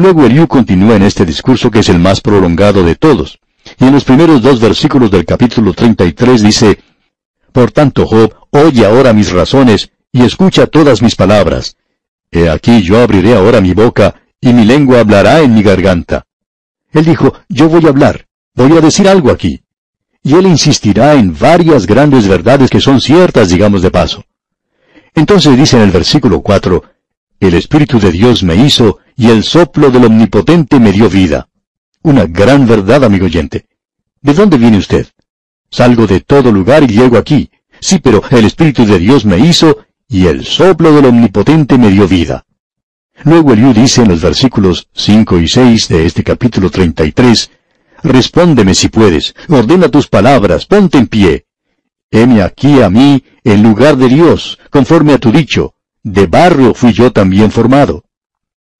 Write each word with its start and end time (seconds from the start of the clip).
Luego 0.00 0.24
Eliú 0.24 0.48
continúa 0.48 0.96
en 0.96 1.02
este 1.02 1.26
discurso 1.26 1.70
que 1.70 1.80
es 1.80 1.90
el 1.90 1.98
más 1.98 2.22
prolongado 2.22 2.82
de 2.82 2.94
todos. 2.94 3.38
Y 3.78 3.84
en 3.84 3.92
los 3.92 4.04
primeros 4.04 4.40
dos 4.40 4.58
versículos 4.58 5.10
del 5.10 5.26
capítulo 5.26 5.74
33 5.74 6.42
dice, 6.42 6.78
Por 7.52 7.70
tanto, 7.70 8.06
Job, 8.06 8.32
oye 8.48 8.86
ahora 8.86 9.12
mis 9.12 9.30
razones 9.30 9.90
y 10.10 10.22
escucha 10.22 10.66
todas 10.68 11.02
mis 11.02 11.16
palabras. 11.16 11.76
He 12.30 12.48
aquí 12.48 12.80
yo 12.80 12.98
abriré 12.98 13.34
ahora 13.34 13.60
mi 13.60 13.74
boca, 13.74 14.14
y 14.40 14.54
mi 14.54 14.64
lengua 14.64 15.00
hablará 15.00 15.40
en 15.40 15.52
mi 15.52 15.62
garganta. 15.62 16.24
Él 16.94 17.04
dijo, 17.04 17.34
yo 17.50 17.68
voy 17.68 17.84
a 17.84 17.90
hablar, 17.90 18.24
voy 18.54 18.78
a 18.78 18.80
decir 18.80 19.06
algo 19.06 19.30
aquí. 19.30 19.64
Y 20.22 20.32
él 20.32 20.46
insistirá 20.46 21.12
en 21.12 21.38
varias 21.38 21.86
grandes 21.86 22.26
verdades 22.26 22.70
que 22.70 22.80
son 22.80 23.02
ciertas, 23.02 23.50
digamos 23.50 23.82
de 23.82 23.90
paso. 23.90 24.24
Entonces 25.14 25.58
dice 25.58 25.76
en 25.76 25.82
el 25.82 25.90
versículo 25.90 26.40
4, 26.40 26.84
El 27.40 27.54
Espíritu 27.54 27.98
de 27.98 28.12
Dios 28.12 28.42
me 28.42 28.54
hizo, 28.54 28.98
y 29.16 29.30
el 29.30 29.44
soplo 29.44 29.90
del 29.90 30.04
Omnipotente 30.04 30.78
me 30.78 30.92
dio 30.92 31.08
vida. 31.08 31.48
Una 32.02 32.26
gran 32.26 32.66
verdad, 32.66 33.02
amigo 33.02 33.24
oyente. 33.24 33.64
¿De 34.20 34.34
dónde 34.34 34.58
viene 34.58 34.76
usted? 34.76 35.06
Salgo 35.70 36.06
de 36.06 36.20
todo 36.20 36.52
lugar 36.52 36.82
y 36.82 36.88
llego 36.88 37.16
aquí. 37.16 37.50
Sí, 37.80 37.98
pero 37.98 38.22
el 38.30 38.44
Espíritu 38.44 38.84
de 38.84 38.98
Dios 38.98 39.24
me 39.24 39.38
hizo, 39.38 39.86
y 40.06 40.26
el 40.26 40.44
soplo 40.44 40.92
del 40.92 41.06
Omnipotente 41.06 41.78
me 41.78 41.90
dio 41.90 42.06
vida. 42.06 42.44
Luego 43.24 43.54
Eliú 43.54 43.72
dice 43.72 44.02
en 44.02 44.08
los 44.08 44.20
versículos 44.20 44.88
5 44.92 45.38
y 45.38 45.48
6 45.48 45.88
de 45.88 46.04
este 46.04 46.22
capítulo 46.22 46.70
33, 46.70 47.50
Respóndeme 48.02 48.74
si 48.74 48.88
puedes, 48.88 49.34
ordena 49.48 49.88
tus 49.88 50.08
palabras, 50.08 50.66
ponte 50.66 50.98
en 50.98 51.06
pie. 51.06 51.46
Heme 52.10 52.42
aquí 52.42 52.82
a 52.82 52.90
mí, 52.90 53.24
en 53.44 53.62
lugar 53.62 53.96
de 53.96 54.08
Dios, 54.08 54.58
conforme 54.68 55.14
a 55.14 55.18
tu 55.18 55.32
dicho, 55.32 55.74
de 56.02 56.26
barrio 56.26 56.74
fui 56.74 56.92
yo 56.92 57.12
también 57.12 57.50
formado. 57.50 58.04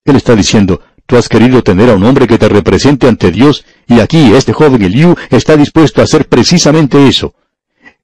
Él 0.05 0.17
está 0.17 0.35
diciendo, 0.35 0.81
tú 1.07 1.17
has 1.17 1.29
querido 1.29 1.63
tener 1.63 1.91
a 1.91 1.95
un 1.95 2.05
hombre 2.05 2.27
que 2.27 2.39
te 2.39 2.49
represente 2.49 3.09
ante 3.09 3.31
Dios, 3.31 3.65
y 3.87 4.01
aquí 4.01 4.33
este 4.35 4.53
joven 4.53 4.83
Eliú 4.83 5.15
está 5.31 5.57
dispuesto 5.57 6.01
a 6.01 6.05
hacer 6.05 6.29
precisamente 6.29 7.07
eso. 7.07 7.35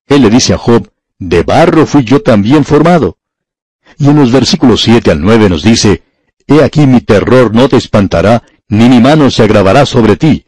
Él 0.06 0.22
le 0.22 0.30
dice 0.30 0.54
a 0.54 0.58
Job, 0.58 0.90
de 1.18 1.42
barro 1.42 1.86
fui 1.86 2.04
yo 2.04 2.20
también 2.22 2.64
formado. 2.64 3.18
Y 3.98 4.08
en 4.08 4.16
los 4.16 4.30
versículos 4.32 4.82
7 4.82 5.10
al 5.10 5.20
9 5.20 5.48
nos 5.48 5.62
dice, 5.62 6.02
He 6.46 6.62
aquí 6.62 6.86
mi 6.86 7.00
terror 7.00 7.54
no 7.54 7.68
te 7.68 7.76
espantará, 7.76 8.42
ni 8.68 8.88
mi 8.88 9.00
mano 9.00 9.30
se 9.30 9.42
agravará 9.42 9.86
sobre 9.86 10.16
ti. 10.16 10.45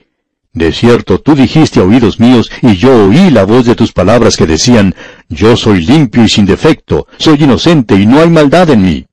De 0.59 0.73
cierto, 0.73 1.21
tú 1.21 1.37
dijiste 1.37 1.79
a 1.79 1.85
oídos 1.85 2.19
míos, 2.19 2.51
y 2.63 2.75
yo 2.75 3.07
oí 3.07 3.31
la 3.31 3.45
voz 3.45 3.65
de 3.65 3.77
tus 3.77 3.93
palabras 3.93 4.37
que 4.37 4.45
decían, 4.45 4.93
Yo 5.29 5.57
soy 5.57 5.87
limpio 5.87 6.25
y 6.25 6.29
sin 6.29 6.47
defecto, 6.47 7.07
soy 7.17 7.45
inocente 7.45 7.95
y 7.95 8.07
no 8.07 8.19
hay 8.19 8.29
maldad 8.29 8.69
en 8.71 8.83
mí. 8.83 9.07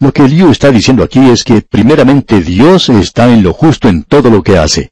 Lo 0.00 0.12
que 0.12 0.24
Eliú 0.24 0.50
está 0.50 0.72
diciendo 0.72 1.04
aquí 1.04 1.20
es 1.20 1.44
que 1.44 1.62
primeramente 1.62 2.40
Dios 2.40 2.88
está 2.88 3.32
en 3.32 3.44
lo 3.44 3.52
justo 3.52 3.88
en 3.88 4.02
todo 4.02 4.28
lo 4.28 4.42
que 4.42 4.58
hace. 4.58 4.90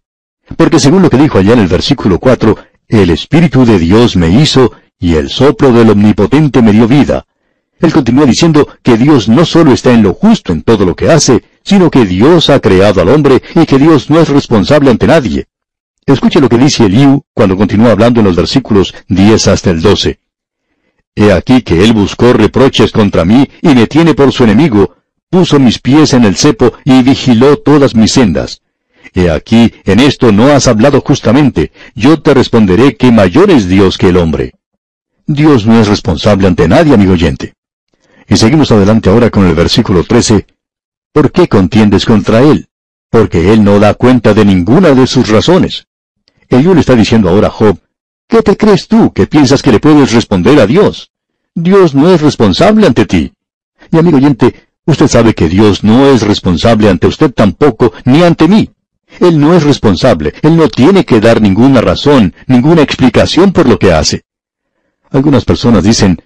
Porque 0.57 0.79
según 0.79 1.03
lo 1.03 1.11
que 1.11 1.19
dijo 1.19 1.39
allá 1.39 1.55
en 1.55 1.59
el 1.59 1.67
versículo 1.67 2.21
4, 2.21 2.57
el 2.87 3.11
Espíritu 3.11 3.65
de 3.65 3.81
Dios 3.81 4.15
me 4.15 4.29
hizo, 4.29 4.71
y 4.97 5.17
el 5.17 5.29
soplo 5.29 5.73
del 5.73 5.91
Omnipotente 5.91 6.63
me 6.63 6.71
dio 6.71 6.87
vida. 6.87 7.27
Él 7.81 7.93
continúa 7.93 8.27
diciendo 8.27 8.69
que 8.83 8.97
Dios 8.97 9.29
no 9.29 9.45
solo 9.45 9.73
está 9.73 9.93
en 9.93 10.03
lo 10.03 10.15
justo 10.15 10.53
en 10.53 10.63
todo 10.63 10.85
lo 10.85 10.97
que 10.97 11.11
hace, 11.11 11.45
sino 11.63 11.91
que 11.91 12.05
Dios 12.05 12.51
ha 12.51 12.61
creado 12.61 13.01
al 13.01 13.09
hombre 13.09 13.43
y 13.55 13.67
que 13.67 13.79
Dios 13.79 14.11
no 14.11 14.21
es 14.21 14.29
responsable 14.29 14.91
ante 14.91 15.07
nadie. 15.07 15.47
Escuche 16.05 16.41
lo 16.41 16.49
que 16.49 16.59
dice 16.59 16.87
Eliú 16.87 17.23
cuando 17.35 17.57
continúa 17.57 17.93
hablando 17.93 18.21
en 18.21 18.27
los 18.27 18.37
versículos 18.37 18.95
10 19.09 19.49
hasta 19.49 19.71
el 19.71 19.81
12. 19.81 20.19
He 21.15 21.33
aquí 21.33 21.63
que 21.63 21.85
él 21.85 21.93
buscó 21.93 22.33
reproches 22.33 22.93
contra 22.93 23.25
mí 23.25 23.49
y 23.61 23.69
me 23.75 23.87
tiene 23.87 24.15
por 24.15 24.33
su 24.33 24.45
enemigo, 24.45 24.97
puso 25.31 25.61
mis 25.61 25.79
pies 25.79 26.15
en 26.15 26.25
el 26.25 26.37
cepo 26.37 26.73
y 26.85 27.03
vigiló 27.03 27.59
todas 27.59 27.95
mis 27.95 28.13
sendas. 28.13 28.63
He 29.15 29.31
aquí, 29.31 29.73
en 29.85 30.01
esto 30.01 30.33
no 30.33 30.49
has 30.49 30.67
hablado 30.67 31.01
justamente, 31.01 31.73
yo 31.95 32.23
te 32.23 32.35
responderé 32.35 32.97
que 32.97 33.13
mayor 33.13 33.51
es 33.51 33.69
Dios 33.69 33.99
que 33.99 34.09
el 34.09 34.17
hombre. 34.17 34.55
Dios 35.27 35.67
no 35.67 35.79
es 35.81 35.89
responsable 35.89 36.47
ante 36.47 36.69
nadie, 36.69 36.95
amigo 36.95 37.13
oyente. 37.13 37.58
Y 38.29 38.37
seguimos 38.37 38.71
adelante 38.71 39.09
ahora 39.09 39.31
con 39.31 39.47
el 39.47 39.55
versículo 39.55 40.05
13. 40.05 40.47
¿Por 41.13 41.33
qué 41.33 41.49
contiendes 41.49 42.05
contra 42.05 42.43
él? 42.43 42.69
Porque 43.11 43.53
él 43.53 43.65
no 43.65 43.81
da 43.81 43.95
cuenta 43.95 44.35
de 44.35 44.45
ninguna 44.45 44.91
de 44.91 45.07
sus 45.07 45.29
razones. 45.29 45.87
Eliú 46.49 46.75
le 46.75 46.81
está 46.81 46.95
diciendo 46.95 47.31
ahora 47.31 47.49
a 47.49 47.51
Job, 47.51 47.79
¿qué 48.29 48.43
te 48.43 48.57
crees 48.57 48.87
tú 48.87 49.13
que 49.15 49.27
piensas 49.27 49.63
que 49.63 49.73
le 49.73 49.81
puedes 49.81 50.13
responder 50.13 50.61
a 50.61 50.67
Dios? 50.67 51.11
Dios 51.55 51.95
no 51.95 52.11
es 52.11 52.21
responsable 52.21 52.87
ante 52.87 53.07
ti. 53.07 53.33
Y 53.91 53.99
amigo 53.99 54.19
oyente, 54.19 54.69
usted 54.85 55.09
sabe 55.09 55.35
que 55.35 55.49
Dios 55.49 55.83
no 55.83 56.07
es 56.09 56.21
responsable 56.23 56.91
ante 56.91 57.07
usted 57.07 57.33
tampoco, 57.33 57.95
ni 58.05 58.23
ante 58.23 58.47
mí. 58.47 58.71
Él 59.21 59.41
no 59.41 59.55
es 59.55 59.63
responsable, 59.63 60.35
Él 60.43 60.57
no 60.57 60.69
tiene 60.69 61.07
que 61.07 61.19
dar 61.21 61.41
ninguna 61.41 61.81
razón, 61.81 62.35
ninguna 62.47 62.83
explicación 62.83 63.53
por 63.53 63.67
lo 63.67 63.79
que 63.79 63.95
hace. 63.95 64.25
Algunas 65.11 65.47
personas 65.47 65.83
dicen, 65.83 66.21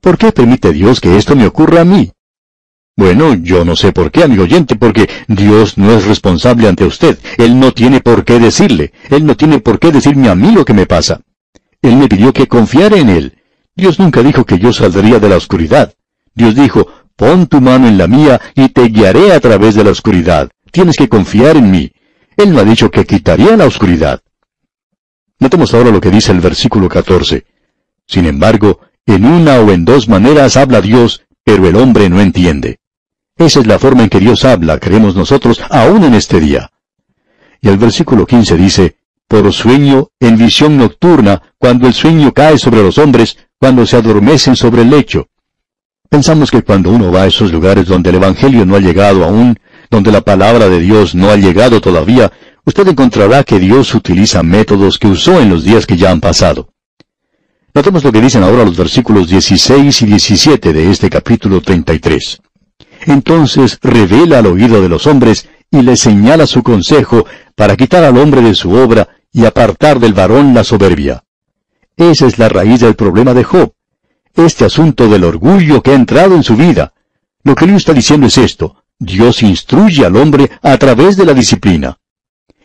¿por 0.00 0.18
qué 0.18 0.32
permite 0.32 0.72
Dios 0.72 1.00
que 1.00 1.16
esto 1.16 1.36
me 1.36 1.46
ocurra 1.46 1.82
a 1.82 1.84
mí? 1.84 2.12
Bueno, 2.96 3.34
yo 3.34 3.64
no 3.64 3.76
sé 3.76 3.92
por 3.92 4.10
qué, 4.10 4.24
amigo 4.24 4.42
oyente, 4.42 4.74
porque 4.74 5.08
Dios 5.28 5.78
no 5.78 5.92
es 5.92 6.04
responsable 6.04 6.66
ante 6.66 6.84
usted. 6.84 7.16
Él 7.36 7.60
no 7.60 7.72
tiene 7.72 8.00
por 8.00 8.24
qué 8.24 8.40
decirle. 8.40 8.92
Él 9.08 9.24
no 9.24 9.36
tiene 9.36 9.60
por 9.60 9.78
qué 9.78 9.92
decirme 9.92 10.28
a 10.28 10.34
mí 10.34 10.50
lo 10.50 10.64
que 10.64 10.74
me 10.74 10.84
pasa. 10.84 11.20
Él 11.80 11.96
me 11.96 12.08
pidió 12.08 12.32
que 12.32 12.48
confiara 12.48 12.96
en 12.96 13.08
Él. 13.08 13.38
Dios 13.76 14.00
nunca 14.00 14.20
dijo 14.24 14.44
que 14.44 14.58
yo 14.58 14.72
saldría 14.72 15.20
de 15.20 15.28
la 15.28 15.36
oscuridad. 15.36 15.94
Dios 16.34 16.56
dijo, 16.56 16.88
pon 17.14 17.46
tu 17.46 17.60
mano 17.60 17.86
en 17.86 17.98
la 17.98 18.08
mía 18.08 18.40
y 18.56 18.68
te 18.70 18.88
guiaré 18.88 19.32
a 19.32 19.38
través 19.38 19.76
de 19.76 19.84
la 19.84 19.90
oscuridad. 19.90 20.50
Tienes 20.72 20.96
que 20.96 21.08
confiar 21.08 21.56
en 21.56 21.70
mí. 21.70 21.92
Él 22.36 22.52
no 22.52 22.58
ha 22.58 22.64
dicho 22.64 22.90
que 22.90 23.04
quitaría 23.04 23.56
la 23.56 23.66
oscuridad. 23.66 24.22
Notemos 25.38 25.72
ahora 25.72 25.90
lo 25.90 26.00
que 26.00 26.10
dice 26.10 26.32
el 26.32 26.40
versículo 26.40 26.88
14. 26.88 27.44
Sin 28.08 28.26
embargo, 28.26 28.80
en 29.14 29.24
una 29.24 29.60
o 29.60 29.70
en 29.70 29.86
dos 29.86 30.08
maneras 30.08 30.58
habla 30.58 30.82
Dios, 30.82 31.22
pero 31.42 31.66
el 31.66 31.76
hombre 31.76 32.10
no 32.10 32.20
entiende. 32.20 32.78
Esa 33.38 33.60
es 33.60 33.66
la 33.66 33.78
forma 33.78 34.02
en 34.02 34.10
que 34.10 34.20
Dios 34.20 34.44
habla, 34.44 34.78
creemos 34.78 35.16
nosotros, 35.16 35.62
aún 35.70 36.04
en 36.04 36.14
este 36.14 36.40
día. 36.40 36.70
Y 37.62 37.68
el 37.68 37.78
versículo 37.78 38.26
15 38.26 38.56
dice, 38.56 38.96
por 39.26 39.50
sueño, 39.52 40.08
en 40.20 40.36
visión 40.36 40.76
nocturna, 40.76 41.40
cuando 41.56 41.86
el 41.86 41.94
sueño 41.94 42.32
cae 42.32 42.58
sobre 42.58 42.82
los 42.82 42.98
hombres, 42.98 43.38
cuando 43.58 43.86
se 43.86 43.96
adormecen 43.96 44.56
sobre 44.56 44.82
el 44.82 44.90
lecho. 44.90 45.28
Pensamos 46.10 46.50
que 46.50 46.62
cuando 46.62 46.90
uno 46.90 47.10
va 47.10 47.22
a 47.22 47.26
esos 47.26 47.50
lugares 47.50 47.86
donde 47.86 48.10
el 48.10 48.16
Evangelio 48.16 48.66
no 48.66 48.76
ha 48.76 48.80
llegado 48.80 49.24
aún, 49.24 49.58
donde 49.90 50.12
la 50.12 50.20
palabra 50.20 50.68
de 50.68 50.80
Dios 50.80 51.14
no 51.14 51.30
ha 51.30 51.36
llegado 51.36 51.80
todavía, 51.80 52.30
usted 52.66 52.86
encontrará 52.88 53.42
que 53.42 53.58
Dios 53.58 53.94
utiliza 53.94 54.42
métodos 54.42 54.98
que 54.98 55.08
usó 55.08 55.40
en 55.40 55.48
los 55.48 55.64
días 55.64 55.86
que 55.86 55.96
ya 55.96 56.10
han 56.10 56.20
pasado. 56.20 56.74
Notemos 57.74 58.02
lo 58.02 58.10
que 58.10 58.20
dicen 58.20 58.42
ahora 58.42 58.64
los 58.64 58.76
versículos 58.76 59.28
16 59.28 60.02
y 60.02 60.06
17 60.06 60.72
de 60.72 60.90
este 60.90 61.10
capítulo 61.10 61.60
33. 61.60 62.40
Entonces 63.06 63.78
revela 63.82 64.38
al 64.38 64.46
oído 64.46 64.80
de 64.80 64.88
los 64.88 65.06
hombres 65.06 65.48
y 65.70 65.82
le 65.82 65.96
señala 65.96 66.46
su 66.46 66.62
consejo 66.62 67.26
para 67.54 67.76
quitar 67.76 68.04
al 68.04 68.16
hombre 68.16 68.40
de 68.40 68.54
su 68.54 68.72
obra 68.72 69.08
y 69.32 69.44
apartar 69.44 70.00
del 70.00 70.14
varón 70.14 70.54
la 70.54 70.64
soberbia. 70.64 71.24
Esa 71.96 72.26
es 72.26 72.38
la 72.38 72.48
raíz 72.48 72.80
del 72.80 72.94
problema 72.94 73.34
de 73.34 73.44
Job. 73.44 73.72
Este 74.34 74.64
asunto 74.64 75.08
del 75.08 75.24
orgullo 75.24 75.82
que 75.82 75.90
ha 75.90 75.94
entrado 75.94 76.34
en 76.34 76.42
su 76.42 76.56
vida. 76.56 76.92
Lo 77.42 77.54
que 77.54 77.66
él 77.66 77.74
está 77.74 77.92
diciendo 77.92 78.26
es 78.26 78.38
esto. 78.38 78.84
Dios 78.98 79.42
instruye 79.42 80.04
al 80.04 80.16
hombre 80.16 80.50
a 80.62 80.76
través 80.78 81.16
de 81.16 81.26
la 81.26 81.34
disciplina. 81.34 81.98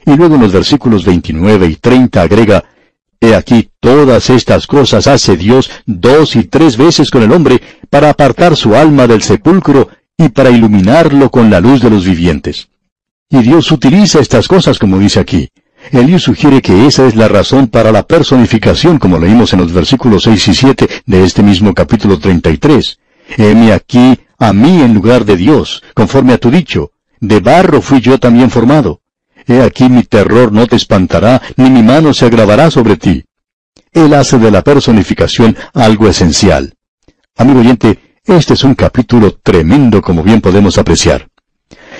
Y 0.05 0.15
luego 0.15 0.35
en 0.35 0.41
los 0.41 0.51
versículos 0.51 1.05
29 1.05 1.67
y 1.67 1.75
30 1.75 2.21
agrega, 2.21 2.63
He 3.23 3.35
aquí 3.35 3.69
todas 3.79 4.29
estas 4.29 4.67
cosas 4.67 5.07
hace 5.07 5.37
Dios 5.37 5.71
dos 5.85 6.35
y 6.35 6.43
tres 6.43 6.75
veces 6.75 7.09
con 7.09 7.23
el 7.23 7.31
hombre 7.31 7.61
para 7.89 8.09
apartar 8.09 8.57
su 8.57 8.75
alma 8.75 9.07
del 9.07 9.23
sepulcro 9.23 9.87
y 10.17 10.27
para 10.27 10.49
iluminarlo 10.49 11.31
con 11.31 11.49
la 11.49 11.61
luz 11.61 11.81
de 11.81 11.89
los 11.89 12.03
vivientes. 12.03 12.67
Y 13.29 13.41
Dios 13.41 13.71
utiliza 13.71 14.19
estas 14.19 14.49
cosas 14.49 14.77
como 14.77 14.99
dice 14.99 15.21
aquí. 15.21 15.47
Eliú 15.91 16.19
sugiere 16.19 16.61
que 16.61 16.85
esa 16.85 17.07
es 17.07 17.15
la 17.15 17.29
razón 17.29 17.67
para 17.67 17.93
la 17.93 18.03
personificación, 18.03 18.99
como 18.99 19.17
leímos 19.17 19.53
en 19.53 19.59
los 19.59 19.71
versículos 19.71 20.23
6 20.23 20.47
y 20.49 20.53
7 20.53 20.89
de 21.05 21.23
este 21.23 21.43
mismo 21.43 21.73
capítulo 21.73 22.19
33. 22.19 22.99
Heme 23.37 23.71
aquí 23.71 24.19
a 24.37 24.51
mí 24.51 24.81
en 24.81 24.93
lugar 24.93 25.23
de 25.23 25.37
Dios, 25.37 25.81
conforme 25.93 26.33
a 26.33 26.39
tu 26.39 26.51
dicho. 26.51 26.91
De 27.21 27.39
barro 27.39 27.81
fui 27.81 28.01
yo 28.01 28.19
también 28.19 28.51
formado. 28.51 28.99
He 29.47 29.61
aquí 29.61 29.89
mi 29.89 30.03
terror 30.03 30.51
no 30.51 30.67
te 30.67 30.75
espantará, 30.75 31.41
ni 31.57 31.69
mi 31.69 31.83
mano 31.83 32.13
se 32.13 32.25
agravará 32.25 32.71
sobre 32.71 32.97
ti. 32.97 33.23
Él 33.91 34.13
hace 34.13 34.39
de 34.39 34.51
la 34.51 34.63
personificación 34.63 35.55
algo 35.73 36.07
esencial. 36.07 36.73
Amigo 37.35 37.59
oyente, 37.59 37.99
este 38.25 38.53
es 38.53 38.63
un 38.63 38.75
capítulo 38.75 39.37
tremendo 39.43 40.01
como 40.01 40.23
bien 40.23 40.41
podemos 40.41 40.77
apreciar. 40.77 41.27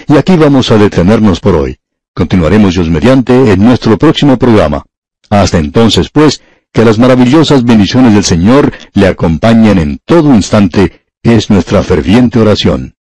Y 0.08 0.18
aquí 0.18 0.36
vamos 0.36 0.72
a 0.72 0.78
detenernos 0.78 1.40
por 1.40 1.56
hoy. 1.56 1.78
Continuaremos 2.14 2.76
Dios 2.76 2.90
mediante 2.90 3.52
en 3.52 3.64
nuestro 3.64 3.98
próximo 3.98 4.38
programa. 4.38 4.84
Hasta 5.30 5.58
entonces, 5.58 6.10
pues, 6.10 6.42
que 6.72 6.86
las 6.86 6.98
maravillosas 6.98 7.64
bendiciones 7.64 8.14
del 8.14 8.24
Señor 8.24 8.72
le 8.94 9.08
acompañen 9.08 9.80
en 9.80 10.00
todo 10.06 10.34
instante, 10.34 11.04
es 11.22 11.50
nuestra 11.50 11.84
ferviente 11.84 12.40
oración. 12.40 12.96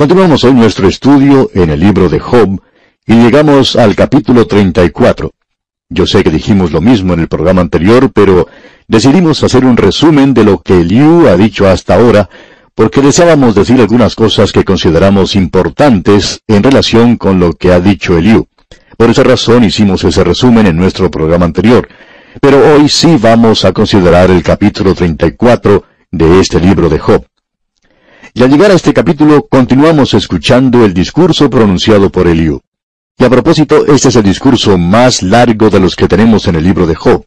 Continuamos 0.00 0.44
hoy 0.44 0.54
nuestro 0.54 0.88
estudio 0.88 1.50
en 1.52 1.68
el 1.68 1.78
libro 1.78 2.08
de 2.08 2.18
Job 2.18 2.58
y 3.06 3.16
llegamos 3.16 3.76
al 3.76 3.94
capítulo 3.94 4.46
34. 4.46 5.30
Yo 5.90 6.06
sé 6.06 6.24
que 6.24 6.30
dijimos 6.30 6.72
lo 6.72 6.80
mismo 6.80 7.12
en 7.12 7.20
el 7.20 7.28
programa 7.28 7.60
anterior, 7.60 8.10
pero 8.10 8.48
decidimos 8.88 9.44
hacer 9.44 9.66
un 9.66 9.76
resumen 9.76 10.32
de 10.32 10.44
lo 10.44 10.62
que 10.62 10.82
Liu 10.82 11.28
ha 11.28 11.36
dicho 11.36 11.68
hasta 11.68 11.96
ahora, 11.96 12.30
porque 12.74 13.02
deseábamos 13.02 13.54
decir 13.54 13.78
algunas 13.78 14.14
cosas 14.14 14.52
que 14.52 14.64
consideramos 14.64 15.36
importantes 15.36 16.40
en 16.48 16.62
relación 16.62 17.18
con 17.18 17.38
lo 17.38 17.52
que 17.52 17.70
ha 17.70 17.78
dicho 17.78 18.16
Eliú. 18.16 18.48
Por 18.96 19.10
esa 19.10 19.22
razón 19.22 19.64
hicimos 19.64 20.02
ese 20.02 20.24
resumen 20.24 20.66
en 20.66 20.78
nuestro 20.78 21.10
programa 21.10 21.44
anterior. 21.44 21.86
Pero 22.40 22.56
hoy 22.72 22.88
sí 22.88 23.18
vamos 23.20 23.66
a 23.66 23.74
considerar 23.74 24.30
el 24.30 24.42
capítulo 24.42 24.94
34 24.94 25.84
de 26.10 26.40
este 26.40 26.58
libro 26.58 26.88
de 26.88 26.98
Job. 26.98 27.26
Y 28.32 28.44
al 28.44 28.50
llegar 28.50 28.70
a 28.70 28.74
este 28.74 28.94
capítulo 28.94 29.46
continuamos 29.48 30.14
escuchando 30.14 30.84
el 30.84 30.94
discurso 30.94 31.50
pronunciado 31.50 32.10
por 32.10 32.28
Eliú. 32.28 32.60
Y 33.18 33.24
a 33.24 33.30
propósito, 33.30 33.86
este 33.86 34.08
es 34.08 34.16
el 34.16 34.22
discurso 34.22 34.78
más 34.78 35.22
largo 35.22 35.68
de 35.68 35.80
los 35.80 35.96
que 35.96 36.06
tenemos 36.06 36.46
en 36.46 36.54
el 36.54 36.62
libro 36.62 36.86
de 36.86 36.94
Job. 36.94 37.24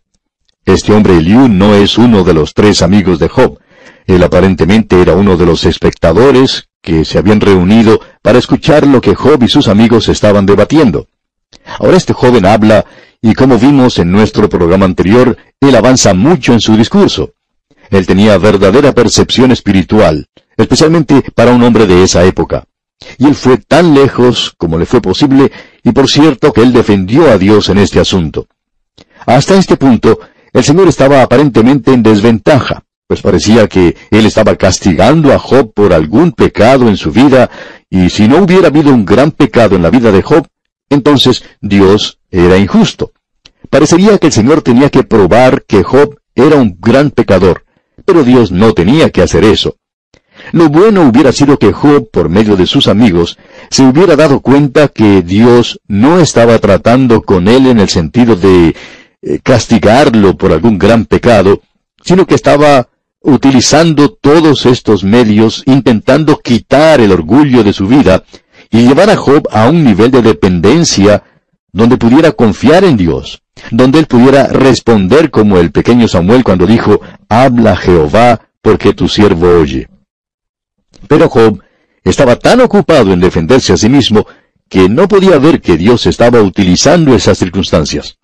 Este 0.65 0.93
hombre 0.93 1.17
Eliú 1.17 1.49
no 1.49 1.75
es 1.75 1.97
uno 1.97 2.23
de 2.23 2.33
los 2.33 2.53
tres 2.53 2.81
amigos 2.81 3.19
de 3.19 3.27
Job. 3.27 3.59
Él 4.07 4.23
aparentemente 4.23 5.01
era 5.01 5.13
uno 5.13 5.35
de 5.35 5.45
los 5.45 5.65
espectadores 5.65 6.69
que 6.81 7.03
se 7.03 7.17
habían 7.17 7.41
reunido 7.41 7.99
para 8.21 8.39
escuchar 8.39 8.87
lo 8.87 9.01
que 9.01 9.13
Job 9.13 9.43
y 9.43 9.49
sus 9.49 9.67
amigos 9.67 10.07
estaban 10.07 10.45
debatiendo. 10.45 11.07
Ahora 11.79 11.97
este 11.97 12.13
joven 12.13 12.45
habla 12.45 12.85
y 13.21 13.33
como 13.33 13.57
vimos 13.57 13.99
en 13.99 14.11
nuestro 14.11 14.47
programa 14.47 14.85
anterior, 14.85 15.37
él 15.59 15.75
avanza 15.75 16.13
mucho 16.13 16.53
en 16.53 16.61
su 16.61 16.77
discurso. 16.77 17.33
Él 17.93 18.07
tenía 18.07 18.39
verdadera 18.39 18.91
percepción 18.91 19.51
espiritual, 19.51 20.25
especialmente 20.57 21.21
para 21.35 21.51
un 21.51 21.61
hombre 21.61 21.85
de 21.85 22.03
esa 22.03 22.23
época. 22.25 22.65
Y 23.19 23.27
él 23.27 23.35
fue 23.35 23.57
tan 23.57 23.93
lejos 23.93 24.55
como 24.57 24.79
le 24.79 24.87
fue 24.87 24.99
posible, 24.99 25.51
y 25.83 25.91
por 25.91 26.09
cierto 26.09 26.51
que 26.51 26.61
él 26.61 26.73
defendió 26.73 27.29
a 27.29 27.37
Dios 27.37 27.69
en 27.69 27.77
este 27.77 27.99
asunto. 27.99 28.47
Hasta 29.27 29.59
este 29.59 29.77
punto, 29.77 30.19
el 30.53 30.63
Señor 30.63 30.87
estaba 30.87 31.21
aparentemente 31.21 31.93
en 31.93 32.01
desventaja, 32.01 32.83
pues 33.05 33.21
parecía 33.21 33.67
que 33.67 33.95
él 34.09 34.25
estaba 34.25 34.55
castigando 34.55 35.31
a 35.31 35.37
Job 35.37 35.71
por 35.71 35.93
algún 35.93 36.31
pecado 36.31 36.89
en 36.89 36.97
su 36.97 37.11
vida, 37.11 37.51
y 37.91 38.09
si 38.09 38.27
no 38.27 38.39
hubiera 38.39 38.69
habido 38.69 38.91
un 38.91 39.05
gran 39.05 39.29
pecado 39.29 39.75
en 39.75 39.83
la 39.83 39.91
vida 39.91 40.11
de 40.11 40.23
Job, 40.23 40.47
entonces 40.89 41.43
Dios 41.61 42.17
era 42.31 42.57
injusto. 42.57 43.11
Parecería 43.69 44.17
que 44.17 44.27
el 44.27 44.33
Señor 44.33 44.63
tenía 44.63 44.89
que 44.89 45.03
probar 45.03 45.63
que 45.67 45.83
Job 45.83 46.17
era 46.33 46.55
un 46.55 46.75
gran 46.79 47.11
pecador, 47.11 47.62
pero 48.05 48.23
Dios 48.23 48.51
no 48.51 48.73
tenía 48.73 49.09
que 49.09 49.21
hacer 49.21 49.43
eso. 49.43 49.77
Lo 50.51 50.69
bueno 50.69 51.07
hubiera 51.07 51.31
sido 51.31 51.57
que 51.57 51.71
Job, 51.71 52.09
por 52.11 52.29
medio 52.29 52.55
de 52.55 52.65
sus 52.65 52.87
amigos, 52.87 53.37
se 53.69 53.83
hubiera 53.83 54.15
dado 54.15 54.41
cuenta 54.41 54.87
que 54.87 55.21
Dios 55.21 55.79
no 55.87 56.19
estaba 56.19 56.57
tratando 56.59 57.21
con 57.21 57.47
él 57.47 57.67
en 57.67 57.79
el 57.79 57.89
sentido 57.89 58.35
de 58.35 58.75
eh, 59.21 59.39
castigarlo 59.41 60.35
por 60.35 60.51
algún 60.51 60.77
gran 60.77 61.05
pecado, 61.05 61.61
sino 62.03 62.25
que 62.25 62.35
estaba 62.35 62.89
utilizando 63.21 64.09
todos 64.09 64.65
estos 64.65 65.03
medios 65.03 65.63
intentando 65.65 66.39
quitar 66.39 66.99
el 66.99 67.11
orgullo 67.11 67.63
de 67.63 67.71
su 67.71 67.87
vida 67.87 68.23
y 68.69 68.87
llevar 68.87 69.09
a 69.09 69.15
Job 69.15 69.47
a 69.51 69.69
un 69.69 69.83
nivel 69.83 70.11
de 70.11 70.21
dependencia 70.21 71.23
donde 71.71 71.97
pudiera 71.97 72.33
confiar 72.33 72.83
en 72.83 72.97
Dios, 72.97 73.42
donde 73.71 73.99
él 73.99 74.07
pudiera 74.07 74.47
responder 74.47 75.29
como 75.29 75.57
el 75.57 75.71
pequeño 75.71 76.07
Samuel 76.07 76.43
cuando 76.43 76.65
dijo, 76.65 77.01
habla 77.29 77.75
Jehová, 77.75 78.49
porque 78.61 78.93
tu 78.93 79.07
siervo 79.07 79.47
oye. 79.59 79.87
Pero 81.07 81.29
Job 81.29 81.61
estaba 82.03 82.37
tan 82.37 82.61
ocupado 82.61 83.13
en 83.13 83.19
defenderse 83.19 83.73
a 83.73 83.77
sí 83.77 83.89
mismo 83.89 84.25
que 84.69 84.89
no 84.89 85.07
podía 85.07 85.37
ver 85.37 85.61
que 85.61 85.77
Dios 85.77 86.05
estaba 86.05 86.41
utilizando 86.41 87.13
esas 87.13 87.37
circunstancias. 87.37 88.17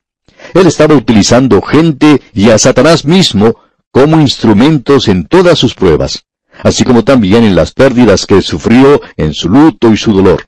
Él 0.53 0.67
estaba 0.67 0.95
utilizando 0.95 1.61
gente 1.61 2.21
y 2.33 2.49
a 2.49 2.57
Satanás 2.57 3.05
mismo 3.05 3.55
como 3.91 4.19
instrumentos 4.19 5.07
en 5.07 5.27
todas 5.27 5.59
sus 5.59 5.75
pruebas 5.75 6.25
así 6.63 6.83
como 6.83 7.03
también 7.03 7.43
en 7.43 7.55
las 7.55 7.71
pérdidas 7.71 8.25
que 8.25 8.41
sufrió 8.41 9.01
en 9.17 9.33
su 9.33 9.49
luto 9.49 9.91
y 9.91 9.97
su 9.97 10.13
dolor. 10.13 10.45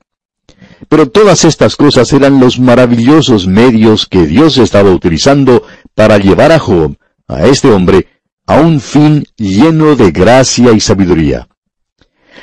Pero 0.89 1.09
todas 1.09 1.45
estas 1.45 1.75
cosas 1.75 2.11
eran 2.13 2.39
los 2.39 2.59
maravillosos 2.59 3.47
medios 3.47 4.05
que 4.05 4.25
Dios 4.25 4.57
estaba 4.57 4.91
utilizando 4.91 5.63
para 5.95 6.17
llevar 6.17 6.51
a 6.51 6.59
Job, 6.59 6.97
a 7.27 7.45
este 7.45 7.69
hombre, 7.69 8.07
a 8.47 8.59
un 8.59 8.81
fin 8.81 9.25
lleno 9.37 9.95
de 9.95 10.11
gracia 10.11 10.71
y 10.71 10.79
sabiduría. 10.79 11.47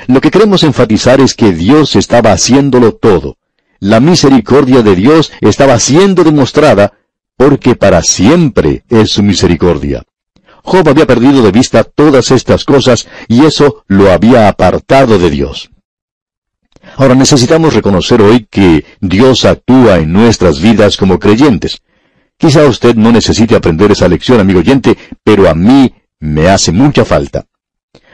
Lo 0.07 0.21
que 0.21 0.31
queremos 0.31 0.63
enfatizar 0.63 1.19
es 1.21 1.35
que 1.35 1.51
Dios 1.51 1.95
estaba 1.95 2.31
haciéndolo 2.31 2.93
todo. 2.93 3.37
La 3.79 3.99
misericordia 3.99 4.81
de 4.81 4.95
Dios 4.95 5.31
estaba 5.41 5.79
siendo 5.79 6.23
demostrada 6.23 6.93
porque 7.37 7.75
para 7.75 8.01
siempre 8.03 8.83
es 8.89 9.11
su 9.11 9.23
misericordia. 9.23 10.03
Job 10.63 10.89
había 10.89 11.07
perdido 11.07 11.41
de 11.41 11.51
vista 11.51 11.83
todas 11.83 12.31
estas 12.31 12.65
cosas 12.65 13.07
y 13.27 13.45
eso 13.45 13.83
lo 13.87 14.11
había 14.11 14.47
apartado 14.47 15.17
de 15.17 15.29
Dios. 15.29 15.69
Ahora 16.99 17.15
necesitamos 17.15 17.73
reconocer 17.73 18.21
hoy 18.21 18.45
que 18.49 18.83
Dios 18.99 19.45
actúa 19.45 19.99
en 19.99 20.11
nuestras 20.11 20.59
vidas 20.59 20.97
como 20.97 21.17
creyentes. 21.17 21.81
Quizá 22.37 22.65
usted 22.65 22.93
no 22.95 23.13
necesite 23.13 23.55
aprender 23.55 23.89
esa 23.93 24.09
lección, 24.09 24.41
amigo 24.41 24.59
oyente, 24.59 24.97
pero 25.23 25.49
a 25.49 25.55
mí 25.55 25.93
me 26.19 26.49
hace 26.49 26.73
mucha 26.73 27.05
falta. 27.05 27.45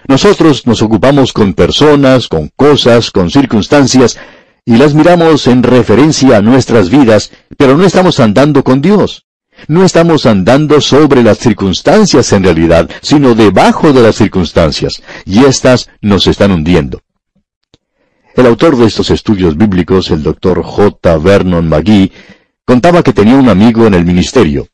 Nosotros 0.07 0.67
nos 0.67 0.83
ocupamos 0.83 1.33
con 1.33 1.55
personas, 1.55 2.27
con 2.27 2.51
cosas, 2.55 3.09
con 3.09 3.31
circunstancias, 3.31 4.19
y 4.65 4.75
las 4.75 4.93
miramos 4.93 5.47
en 5.47 5.63
referencia 5.63 6.37
a 6.37 6.43
nuestras 6.43 6.91
vidas, 6.91 7.31
pero 7.57 7.75
no 7.75 7.85
estamos 7.85 8.19
andando 8.19 8.63
con 8.63 8.81
Dios. 8.81 9.25
No 9.67 9.83
estamos 9.83 10.27
andando 10.27 10.79
sobre 10.79 11.23
las 11.23 11.39
circunstancias 11.39 12.31
en 12.33 12.43
realidad, 12.43 12.87
sino 13.01 13.33
debajo 13.33 13.93
de 13.93 14.03
las 14.03 14.15
circunstancias, 14.15 15.01
y 15.25 15.43
éstas 15.43 15.89
nos 16.01 16.27
están 16.27 16.51
hundiendo. 16.51 17.01
El 18.35 18.47
autor 18.47 18.75
de 18.75 18.85
estos 18.85 19.11
estudios 19.11 19.55
bíblicos, 19.55 20.11
el 20.11 20.21
doctor 20.21 20.61
J. 20.61 21.17
Vernon 21.19 21.69
McGee, 21.69 22.11
contaba 22.65 23.01
que 23.01 23.13
tenía 23.13 23.35
un 23.35 23.47
amigo 23.47 23.87
en 23.87 23.93
el 23.93 24.03
ministerio. 24.03 24.67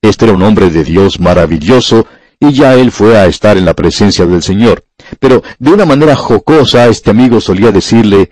Este 0.00 0.24
era 0.24 0.34
un 0.34 0.42
hombre 0.42 0.70
de 0.70 0.82
Dios 0.82 1.20
maravilloso, 1.20 2.06
y 2.40 2.52
ya 2.52 2.74
él 2.74 2.90
fue 2.90 3.18
a 3.18 3.26
estar 3.26 3.58
en 3.58 3.66
la 3.66 3.74
presencia 3.74 4.24
del 4.24 4.42
Señor. 4.42 4.86
Pero 5.20 5.42
de 5.58 5.70
una 5.70 5.84
manera 5.84 6.16
jocosa, 6.16 6.88
este 6.88 7.10
amigo 7.10 7.38
solía 7.42 7.70
decirle, 7.70 8.30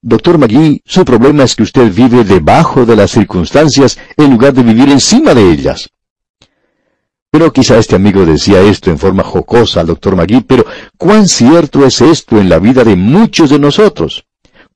Doctor 0.00 0.38
Magui, 0.38 0.80
su 0.86 1.04
problema 1.04 1.42
es 1.42 1.56
que 1.56 1.64
usted 1.64 1.92
vive 1.92 2.22
debajo 2.22 2.86
de 2.86 2.94
las 2.94 3.10
circunstancias 3.10 3.98
en 4.16 4.30
lugar 4.30 4.54
de 4.54 4.62
vivir 4.62 4.90
encima 4.90 5.34
de 5.34 5.50
ellas. 5.50 5.90
Pero 7.30 7.52
quizá 7.52 7.78
este 7.78 7.94
amigo 7.94 8.26
decía 8.26 8.60
esto 8.60 8.90
en 8.90 8.98
forma 8.98 9.22
jocosa 9.22 9.80
al 9.80 9.86
doctor 9.86 10.16
Magui, 10.16 10.40
pero 10.40 10.66
¿cuán 10.98 11.28
cierto 11.28 11.86
es 11.86 12.00
esto 12.00 12.40
en 12.40 12.48
la 12.48 12.58
vida 12.58 12.82
de 12.82 12.96
muchos 12.96 13.50
de 13.50 13.60
nosotros? 13.60 14.24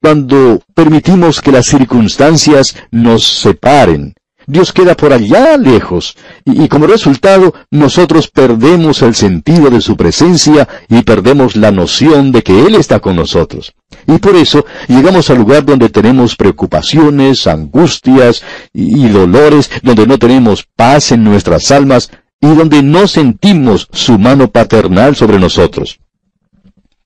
Cuando 0.01 0.61
permitimos 0.73 1.41
que 1.41 1.51
las 1.51 1.67
circunstancias 1.67 2.77
nos 2.93 3.25
separen, 3.27 4.15
Dios 4.47 4.73
queda 4.73 4.95
por 4.95 5.13
allá 5.13 5.57
lejos, 5.57 6.17
y, 6.45 6.69
como 6.69 6.87
resultado 6.87 7.55
nosotros 7.71 8.29
perdemos 8.29 9.03
el 9.03 9.15
sentido 9.15 9.71
de 9.71 9.81
su 9.81 9.97
presencia 9.97 10.69
y 10.89 11.03
perdemos 11.03 11.57
la 11.57 11.73
noción 11.73 12.31
de 12.31 12.43
que 12.43 12.67
Él 12.67 12.75
está 12.75 13.01
con 13.01 13.17
nosotros. 13.17 13.75
Y 14.07 14.19
por 14.19 14.37
eso 14.37 14.65
llegamos 14.87 15.31
al 15.31 15.39
lugar 15.39 15.65
donde 15.65 15.89
tenemos 15.89 16.37
preocupaciones, 16.37 17.47
angustias 17.47 18.45
y 18.73 19.09
dolores, 19.09 19.71
donde 19.83 20.07
no 20.07 20.19
tenemos 20.19 20.69
paz 20.77 21.11
en 21.11 21.25
nuestras 21.25 21.71
almas 21.73 22.11
y 22.45 22.55
donde 22.55 22.83
no 22.83 23.09
sentimos 23.09 23.89
su 23.93 24.19
mano 24.19 24.51
paternal 24.51 25.17
sobre 25.17 25.39
nosotros 25.39 25.99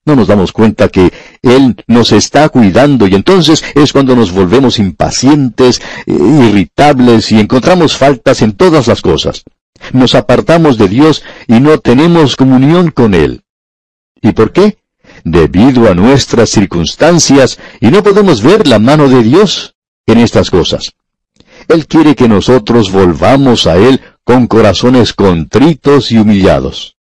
no 0.09 0.17
nos 0.17 0.27
damos 0.27 0.53
cuenta 0.53 0.89
que 0.89 1.13
Él 1.43 1.77
nos 1.87 2.13
está 2.13 2.49
cuidando 2.49 3.07
y 3.07 3.15
entonces 3.15 3.63
es 3.75 3.93
cuando 3.93 4.17
nos 4.17 4.33
volvemos 4.33 4.79
impacientes, 4.79 5.81
eh, 6.07 6.13
irritables 6.49 7.31
y 7.31 7.39
encontramos 7.39 7.97
faltas 7.97 8.41
en 8.41 8.53
todas 8.53 8.87
las 8.87 9.03
cosas. 9.03 9.45
Nos 9.93 10.15
apartamos 10.15 10.79
de 10.79 10.89
Dios 10.89 11.23
y 11.47 11.61
no 11.61 11.79
tenemos 11.79 12.37
comunión 12.37 12.91
con 12.91 13.15
Él. 13.15 13.43
¿Y 14.23 14.33
por 14.33 14.53
qué? 14.53 14.79
Debido 15.25 15.91
a 15.91 15.95
nuestras 15.95 16.49
circunstancias 16.49 17.59
y 17.81 17.89
no 17.89 18.03
podemos 18.03 18.43
ver 18.43 18.67
la 18.67 18.79
mano 18.79 19.09
de 19.09 19.23
Dios 19.23 19.75
en 20.07 20.19
estas 20.19 20.51
cosas. 20.51 20.95
Él 21.69 21.87
quiere 21.87 22.17
que 22.17 22.29
nosotros 22.29 22.91
volvamos 22.91 23.67
a 23.67 23.77
Él 23.77 24.01
con 24.29 24.47
corazones 24.47 25.15
contritos 25.15 26.13
y 26.13 26.19
humillados. 26.19 26.97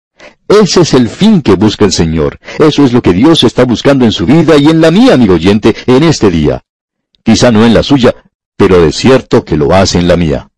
Ese 0.45 0.81
es 0.81 0.93
el 0.93 1.07
fin 1.07 1.41
que 1.41 1.55
busca 1.55 1.85
el 1.85 1.93
Señor. 1.93 2.37
Eso 2.59 2.83
es 2.83 2.91
lo 2.91 3.01
que 3.01 3.13
Dios 3.13 3.45
está 3.45 3.63
buscando 3.63 4.03
en 4.03 4.11
su 4.11 4.25
vida 4.25 4.57
y 4.57 4.65
en 4.65 4.81
la 4.81 4.91
mía, 4.91 5.13
amigo 5.13 5.35
oyente, 5.35 5.73
en 5.87 6.03
este 6.03 6.29
día. 6.29 6.63
Quizá 7.23 7.49
no 7.49 7.65
en 7.65 7.73
la 7.73 7.81
suya, 7.81 8.13
pero 8.57 8.81
de 8.81 8.91
cierto 8.91 9.45
que 9.45 9.55
lo 9.55 9.73
hace 9.73 9.99
en 9.99 10.09
la 10.09 10.17
mía. 10.17 10.49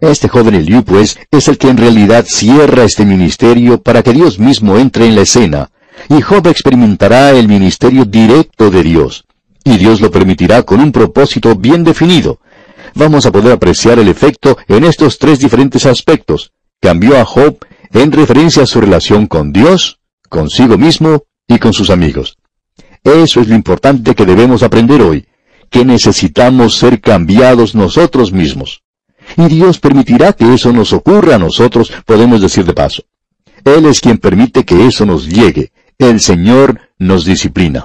Este 0.00 0.28
joven 0.28 0.54
Eliú, 0.54 0.84
pues, 0.84 1.18
es 1.32 1.48
el 1.48 1.58
que 1.58 1.70
en 1.70 1.78
realidad 1.78 2.24
cierra 2.24 2.84
este 2.84 3.04
ministerio 3.04 3.82
para 3.82 4.04
que 4.04 4.12
Dios 4.12 4.38
mismo 4.38 4.78
entre 4.78 5.06
en 5.08 5.16
la 5.16 5.22
escena, 5.22 5.70
y 6.08 6.20
Job 6.20 6.46
experimentará 6.46 7.32
el 7.32 7.48
ministerio 7.48 8.04
directo 8.04 8.70
de 8.70 8.84
Dios, 8.84 9.24
y 9.64 9.76
Dios 9.76 10.00
lo 10.00 10.12
permitirá 10.12 10.62
con 10.62 10.78
un 10.78 10.92
propósito 10.92 11.56
bien 11.56 11.82
definido. 11.82 12.38
Vamos 12.94 13.26
a 13.26 13.32
poder 13.32 13.52
apreciar 13.52 13.98
el 13.98 14.08
efecto 14.08 14.58
en 14.68 14.84
estos 14.84 15.18
tres 15.18 15.38
diferentes 15.38 15.86
aspectos. 15.86 16.52
Cambió 16.80 17.18
a 17.18 17.24
Job 17.24 17.58
en 17.92 18.12
referencia 18.12 18.64
a 18.64 18.66
su 18.66 18.80
relación 18.80 19.26
con 19.26 19.52
Dios, 19.52 20.00
consigo 20.28 20.76
mismo 20.76 21.24
y 21.48 21.58
con 21.58 21.72
sus 21.72 21.90
amigos. 21.90 22.36
Eso 23.02 23.40
es 23.40 23.48
lo 23.48 23.54
importante 23.54 24.14
que 24.14 24.26
debemos 24.26 24.62
aprender 24.62 25.02
hoy, 25.02 25.26
que 25.70 25.84
necesitamos 25.84 26.76
ser 26.76 27.00
cambiados 27.00 27.74
nosotros 27.74 28.32
mismos. 28.32 28.82
Y 29.36 29.46
Dios 29.46 29.78
permitirá 29.78 30.32
que 30.32 30.54
eso 30.54 30.72
nos 30.72 30.92
ocurra 30.92 31.36
a 31.36 31.38
nosotros, 31.38 31.92
podemos 32.04 32.40
decir 32.40 32.64
de 32.64 32.74
paso. 32.74 33.02
Él 33.64 33.86
es 33.86 34.00
quien 34.00 34.18
permite 34.18 34.64
que 34.64 34.86
eso 34.86 35.06
nos 35.06 35.26
llegue. 35.26 35.72
El 35.98 36.20
Señor 36.20 36.80
nos 36.98 37.24
disciplina. 37.24 37.84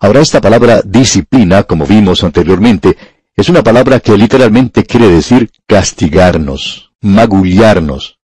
Ahora 0.00 0.20
esta 0.20 0.40
palabra 0.40 0.82
disciplina, 0.82 1.62
como 1.64 1.86
vimos 1.86 2.22
anteriormente, 2.22 2.96
es 3.36 3.50
una 3.50 3.62
palabra 3.62 4.00
que 4.00 4.16
literalmente 4.16 4.84
quiere 4.84 5.08
decir 5.08 5.50
castigarnos, 5.66 6.92
magullarnos. 7.02 8.18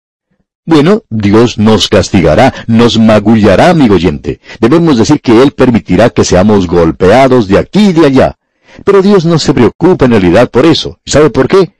Bueno, 0.65 1.01
Dios 1.09 1.57
nos 1.57 1.87
castigará, 1.87 2.53
nos 2.67 2.99
magullará, 2.99 3.71
amigo 3.71 3.95
oyente. 3.95 4.39
Debemos 4.59 4.99
decir 4.99 5.19
que 5.19 5.41
Él 5.41 5.51
permitirá 5.51 6.11
que 6.11 6.23
seamos 6.23 6.67
golpeados 6.67 7.47
de 7.47 7.57
aquí 7.57 7.89
y 7.89 7.93
de 7.93 8.05
allá. 8.05 8.37
Pero 8.85 9.01
Dios 9.01 9.25
no 9.25 9.39
se 9.39 9.51
preocupa 9.51 10.05
en 10.05 10.11
realidad 10.11 10.51
por 10.51 10.67
eso. 10.67 10.99
¿Sabe 11.05 11.31
por 11.31 11.47
qué? 11.47 11.73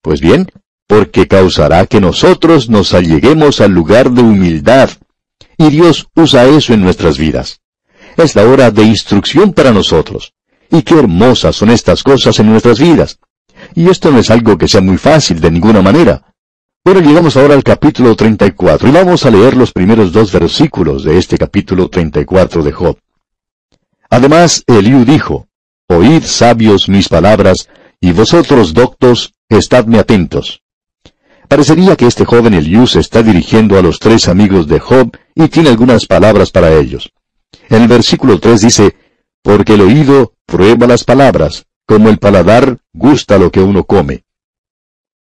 Pues 0.00 0.20
bien, 0.20 0.48
porque 0.86 1.26
causará 1.26 1.84
que 1.86 2.00
nosotros 2.00 2.70
nos 2.70 2.94
alleguemos 2.94 3.60
al 3.60 3.72
lugar 3.72 4.12
de 4.12 4.22
humildad. 4.22 4.90
Y 5.56 5.70
Dios 5.70 6.06
usa 6.14 6.46
eso 6.46 6.74
en 6.74 6.82
nuestras 6.82 7.18
vidas. 7.18 7.60
Es 8.16 8.36
la 8.36 8.44
hora 8.44 8.70
de 8.70 8.84
instrucción 8.84 9.52
para 9.52 9.72
nosotros. 9.72 10.32
Y 10.70 10.82
qué 10.82 10.98
hermosas 10.98 11.56
son 11.56 11.70
estas 11.70 12.02
cosas 12.02 12.38
en 12.38 12.50
nuestras 12.50 12.78
vidas. 12.78 13.18
Y 13.74 13.88
esto 13.88 14.10
no 14.10 14.18
es 14.18 14.30
algo 14.30 14.58
que 14.58 14.68
sea 14.68 14.80
muy 14.80 14.98
fácil 14.98 15.40
de 15.40 15.50
ninguna 15.50 15.82
manera. 15.82 16.22
Bueno, 16.84 17.00
llegamos 17.00 17.36
ahora 17.36 17.54
al 17.54 17.64
capítulo 17.64 18.14
34 18.14 18.88
y 18.88 18.92
vamos 18.92 19.26
a 19.26 19.30
leer 19.30 19.56
los 19.56 19.72
primeros 19.72 20.12
dos 20.12 20.32
versículos 20.32 21.04
de 21.04 21.18
este 21.18 21.36
capítulo 21.36 21.88
34 21.88 22.62
de 22.62 22.72
Job. 22.72 22.98
Además, 24.10 24.64
Eliú 24.66 25.04
dijo, 25.04 25.48
Oíd 25.88 26.22
sabios 26.22 26.88
mis 26.88 27.08
palabras, 27.08 27.68
y 28.00 28.12
vosotros 28.12 28.74
doctos, 28.74 29.34
estadme 29.48 29.98
atentos. 29.98 30.62
Parecería 31.48 31.96
que 31.96 32.06
este 32.06 32.24
joven 32.24 32.54
Eliú 32.54 32.86
se 32.86 33.00
está 33.00 33.22
dirigiendo 33.22 33.78
a 33.78 33.82
los 33.82 33.98
tres 33.98 34.28
amigos 34.28 34.68
de 34.68 34.80
Job 34.80 35.16
y 35.34 35.48
tiene 35.48 35.70
algunas 35.70 36.06
palabras 36.06 36.50
para 36.50 36.74
ellos. 36.74 37.10
En 37.70 37.82
el 37.82 37.88
versículo 37.88 38.38
3 38.38 38.60
dice, 38.60 38.96
Porque 39.42 39.74
el 39.74 39.82
oído 39.82 40.34
prueba 40.46 40.86
las 40.86 41.04
palabras, 41.04 41.66
como 41.86 42.08
el 42.08 42.18
paladar 42.18 42.78
gusta 42.92 43.38
lo 43.38 43.50
que 43.50 43.60
uno 43.60 43.84
come. 43.84 44.24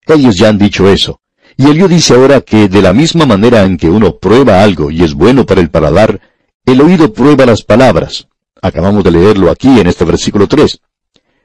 Ellos 0.07 0.37
ya 0.37 0.49
han 0.49 0.59
dicho 0.59 0.89
eso. 0.89 1.21
Y 1.57 1.67
Eliú 1.67 1.87
dice 1.87 2.15
ahora 2.15 2.41
que 2.41 2.69
de 2.69 2.83
la 2.83 2.93
misma 2.93 3.27
manera 3.27 3.65
en 3.65 3.77
que 3.77 3.89
uno 3.89 4.17
prueba 4.19 4.63
algo 4.63 4.91
y 4.91 5.03
es 5.03 5.15
bueno 5.15 5.47
para 5.47 5.61
el 5.61 5.71
paladar, 5.71 6.21
el 6.65 6.81
oído 6.81 7.13
prueba 7.13 7.47
las 7.47 7.63
palabras. 7.63 8.27
Acabamos 8.61 9.05
de 9.05 9.11
leerlo 9.11 9.51
aquí 9.51 9.81
en 9.81 9.87
este 9.87 10.05
versículo 10.05 10.47
3. 10.47 10.81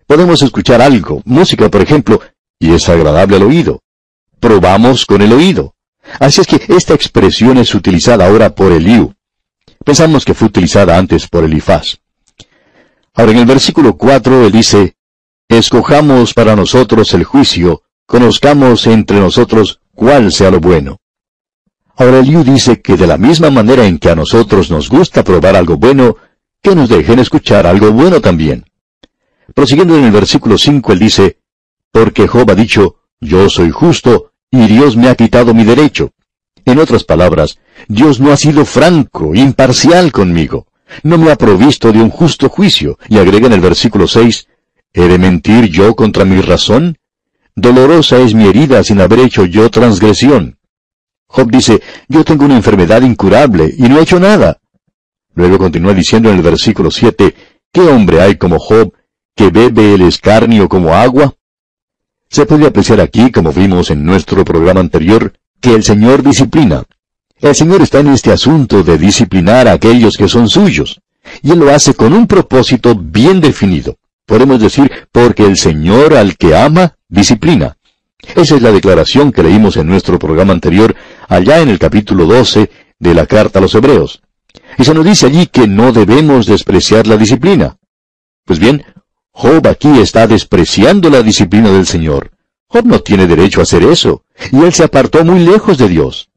Podemos 0.05 0.41
escuchar 0.41 0.81
algo, 0.81 1.21
música 1.25 1.69
por 1.69 1.81
ejemplo, 1.81 2.21
y 2.59 2.73
es 2.73 2.87
agradable 2.89 3.35
al 3.35 3.43
oído. 3.43 3.81
Probamos 4.39 5.05
con 5.05 5.21
el 5.21 5.33
oído. 5.33 5.75
Así 6.19 6.41
es 6.41 6.47
que 6.47 6.61
esta 6.69 6.93
expresión 6.93 7.57
es 7.57 7.75
utilizada 7.75 8.27
ahora 8.27 8.55
por 8.55 8.71
Eliú. 8.71 9.13
Pensamos 9.83 10.23
que 10.23 10.33
fue 10.33 10.47
utilizada 10.47 10.97
antes 10.97 11.27
por 11.27 11.43
Elifaz. 11.43 11.99
Ahora 13.17 13.31
en 13.31 13.39
el 13.39 13.45
versículo 13.47 13.97
4 13.97 14.45
él 14.45 14.51
dice, 14.51 14.95
Escojamos 15.49 16.35
para 16.35 16.55
nosotros 16.55 17.15
el 17.15 17.23
juicio, 17.23 17.81
conozcamos 18.05 18.85
entre 18.85 19.19
nosotros 19.19 19.81
cuál 19.95 20.31
sea 20.31 20.51
lo 20.51 20.59
bueno. 20.59 20.97
Ahora 21.95 22.19
Eliú 22.19 22.43
dice 22.43 22.79
que 22.79 22.95
de 22.95 23.07
la 23.07 23.17
misma 23.17 23.49
manera 23.49 23.87
en 23.87 23.97
que 23.97 24.11
a 24.11 24.15
nosotros 24.15 24.69
nos 24.69 24.87
gusta 24.87 25.23
probar 25.23 25.55
algo 25.55 25.77
bueno, 25.77 26.17
que 26.61 26.75
nos 26.75 26.89
dejen 26.89 27.17
escuchar 27.17 27.65
algo 27.65 27.91
bueno 27.91 28.21
también. 28.21 28.65
Prosiguiendo 29.55 29.97
en 29.97 30.03
el 30.03 30.11
versículo 30.11 30.59
5, 30.59 30.93
él 30.93 30.99
dice, 30.99 31.39
Porque 31.91 32.27
Job 32.27 32.51
ha 32.51 32.55
dicho, 32.55 32.97
Yo 33.19 33.49
soy 33.49 33.71
justo, 33.71 34.33
y 34.51 34.67
Dios 34.67 34.95
me 34.95 35.09
ha 35.09 35.15
quitado 35.15 35.55
mi 35.55 35.63
derecho. 35.63 36.11
En 36.65 36.77
otras 36.77 37.03
palabras, 37.03 37.57
Dios 37.87 38.19
no 38.19 38.31
ha 38.31 38.37
sido 38.37 38.63
franco, 38.63 39.33
imparcial 39.33 40.11
conmigo. 40.11 40.67
No 41.03 41.17
me 41.17 41.31
ha 41.31 41.35
provisto 41.35 41.91
de 41.91 42.01
un 42.01 42.09
justo 42.09 42.49
juicio. 42.49 42.97
Y 43.09 43.17
agrega 43.17 43.47
en 43.47 43.53
el 43.53 43.61
versículo 43.61 44.07
6, 44.07 44.47
¿He 44.93 45.07
de 45.07 45.19
mentir 45.19 45.65
yo 45.65 45.95
contra 45.95 46.25
mi 46.25 46.41
razón? 46.41 46.97
Dolorosa 47.55 48.19
es 48.19 48.33
mi 48.33 48.47
herida 48.47 48.83
sin 48.83 48.99
haber 49.01 49.19
hecho 49.19 49.45
yo 49.45 49.69
transgresión. 49.69 50.57
Job 51.27 51.51
dice, 51.51 51.81
yo 52.07 52.23
tengo 52.23 52.45
una 52.45 52.55
enfermedad 52.55 53.01
incurable 53.01 53.73
y 53.77 53.83
no 53.83 53.99
he 53.99 54.03
hecho 54.03 54.19
nada. 54.19 54.57
Luego 55.35 55.57
continúa 55.57 55.93
diciendo 55.93 56.29
en 56.29 56.37
el 56.37 56.41
versículo 56.41 56.89
7, 56.89 57.35
¿qué 57.71 57.81
hombre 57.81 58.21
hay 58.21 58.37
como 58.37 58.57
Job 58.57 58.93
que 59.35 59.49
bebe 59.49 59.93
el 59.93 60.01
escarnio 60.01 60.67
como 60.67 60.95
agua? 60.95 61.35
Se 62.29 62.45
puede 62.45 62.65
apreciar 62.65 62.99
aquí, 62.99 63.31
como 63.31 63.53
vimos 63.53 63.91
en 63.91 64.03
nuestro 64.03 64.43
programa 64.43 64.79
anterior, 64.79 65.33
que 65.61 65.75
el 65.75 65.83
Señor 65.83 66.23
disciplina. 66.23 66.85
El 67.39 67.53
Señor 67.53 67.83
está 67.83 67.99
en 67.99 68.07
este 68.07 68.31
asunto 68.31 68.81
de 68.81 68.97
disciplinar 68.97 69.67
a 69.67 69.73
aquellos 69.73 70.17
que 70.17 70.27
son 70.27 70.49
suyos, 70.49 71.01
y 71.43 71.51
Él 71.51 71.59
lo 71.59 71.69
hace 71.69 71.93
con 71.93 72.13
un 72.13 72.25
propósito 72.25 72.95
bien 72.95 73.41
definido. 73.41 73.97
Podemos 74.25 74.59
decir, 74.59 74.91
porque 75.11 75.45
el 75.45 75.55
Señor 75.55 76.15
al 76.15 76.35
que 76.35 76.55
ama, 76.55 76.95
disciplina. 77.07 77.77
Esa 78.35 78.55
es 78.55 78.61
la 78.63 78.71
declaración 78.71 79.31
que 79.31 79.43
leímos 79.43 79.77
en 79.77 79.87
nuestro 79.87 80.17
programa 80.17 80.51
anterior, 80.51 80.95
allá 81.29 81.61
en 81.61 81.69
el 81.69 81.77
capítulo 81.77 82.25
12 82.25 82.71
de 82.97 83.13
la 83.13 83.27
carta 83.27 83.59
a 83.59 83.61
los 83.61 83.75
Hebreos. 83.75 84.21
Y 84.79 84.83
se 84.83 84.95
nos 84.95 85.05
dice 85.05 85.27
allí 85.27 85.45
que 85.45 85.67
no 85.67 85.91
debemos 85.91 86.47
despreciar 86.47 87.05
la 87.05 87.17
disciplina. 87.17 87.77
Pues 88.45 88.57
bien, 88.57 88.83
Job 89.31 89.67
aquí 89.67 89.99
está 89.99 90.25
despreciando 90.25 91.11
la 91.11 91.21
disciplina 91.21 91.69
del 91.69 91.85
Señor. 91.85 92.31
Job 92.67 92.85
no 92.85 92.99
tiene 92.99 93.27
derecho 93.27 93.59
a 93.59 93.63
hacer 93.63 93.83
eso, 93.83 94.23
y 94.51 94.63
él 94.63 94.73
se 94.73 94.83
apartó 94.83 95.23
muy 95.23 95.39
lejos 95.41 95.77
de 95.77 95.87
Dios. 95.87 96.29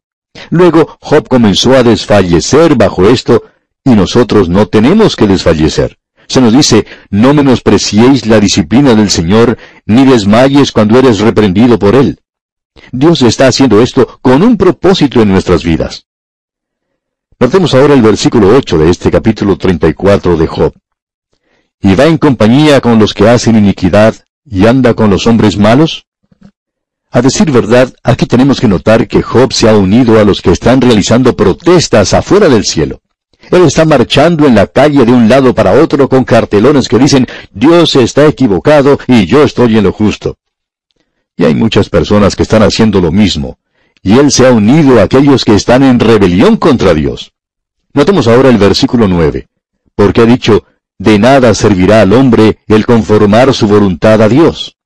Luego 0.51 0.97
Job 1.01 1.29
comenzó 1.29 1.75
a 1.75 1.83
desfallecer 1.83 2.77
bajo 2.77 3.09
esto, 3.09 3.43
y 3.85 3.91
nosotros 3.91 4.49
no 4.49 4.67
tenemos 4.67 5.17
que 5.17 5.27
desfallecer. 5.27 5.99
Se 6.27 6.41
nos 6.41 6.53
dice, 6.53 6.87
no 7.11 7.35
menospreciéis 7.35 8.27
la 8.27 8.39
disciplina 8.39 8.95
del 8.95 9.11
Señor, 9.11 9.59
ni 9.87 10.05
desmayes 10.05 10.71
cuando 10.71 10.99
eres 10.99 11.19
reprendido 11.19 11.79
por 11.79 11.95
Él. 11.95 12.21
Dios 12.93 13.23
está 13.23 13.49
haciendo 13.49 13.83
esto 13.83 14.19
con 14.23 14.43
un 14.43 14.57
propósito 14.57 15.21
en 15.21 15.31
nuestras 15.31 15.65
vidas. 15.65 16.07
Notemos 17.39 17.75
ahora 17.75 17.95
el 17.95 18.03
versículo 18.03 18.55
8 18.55 18.79
de 18.79 18.91
este 18.91 19.11
capítulo 19.11 19.57
34 19.57 20.37
de 20.37 20.47
Job. 20.47 20.75
¿Y 21.81 21.95
va 21.95 22.05
en 22.05 22.19
compañía 22.19 22.81
con 22.81 22.99
los 22.99 23.15
que 23.15 23.29
hacen 23.29 23.57
iniquidad 23.57 24.15
y 24.45 24.67
anda 24.67 24.95
con 24.95 25.11
los 25.11 25.27
hombres 25.27 25.57
malos? 25.57 26.07
A 27.13 27.23
decir 27.23 27.51
verdad, 27.51 27.93
aquí 28.05 28.25
tenemos 28.25 28.61
que 28.61 28.69
notar 28.69 29.09
que 29.09 29.21
Job 29.21 29.53
se 29.53 29.69
ha 29.69 29.77
unido 29.77 30.21
a 30.21 30.25
los 30.25 30.41
que 30.41 30.53
están 30.53 30.81
realizando 30.81 31.35
protestas 31.35 32.15
afuera 32.15 32.49
del 32.49 32.65
cielo. 32.65 33.01
Él 33.51 33.63
está 33.63 33.85
marchando 33.85 34.47
en 34.47 34.55
la 34.55 34.69
calle 34.69 35.05
de 35.05 35.11
un 35.11 35.29
lado 35.29 35.53
para 35.53 35.73
otro 35.73 36.09
con 36.09 36.23
cartelones 36.23 36.89
que 36.89 36.99
dicen, 36.99 37.27
Dios 37.53 37.97
está 37.97 38.27
equivocado 38.27 38.99
y 39.09 39.27
yo 39.27 39.43
estoy 39.43 39.77
en 39.77 39.85
lo 39.85 39.93
justo. 39.93 40.37
Y 41.37 41.45
hay 41.45 41.55
muchas 41.55 41.89
personas 41.89 42.37
que 42.37 42.45
están 42.45 42.63
haciendo 42.63 43.01
lo 43.01 43.11
mismo, 43.11 43.59
y 44.03 44.19
Él 44.19 44.31
se 44.31 44.47
ha 44.47 44.53
unido 44.53 45.01
a 45.01 45.03
aquellos 45.03 45.45
que 45.45 45.57
están 45.57 45.83
en 45.83 45.99
rebelión 45.99 46.59
contra 46.59 46.95
Dios. 46.95 47.33
Notemos 47.93 48.29
ahora 48.29 48.51
el 48.51 48.59
versículo 48.59 49.09
9, 49.09 49.49
porque 49.97 50.21
ha 50.21 50.27
dicho, 50.27 50.65
de 50.97 51.19
nada 51.19 51.55
servirá 51.55 52.03
al 52.03 52.13
hombre 52.13 52.59
el 52.69 52.87
conformar 52.87 53.53
su 53.53 53.67
voluntad 53.67 54.23
a 54.23 54.29
Dios. 54.29 54.77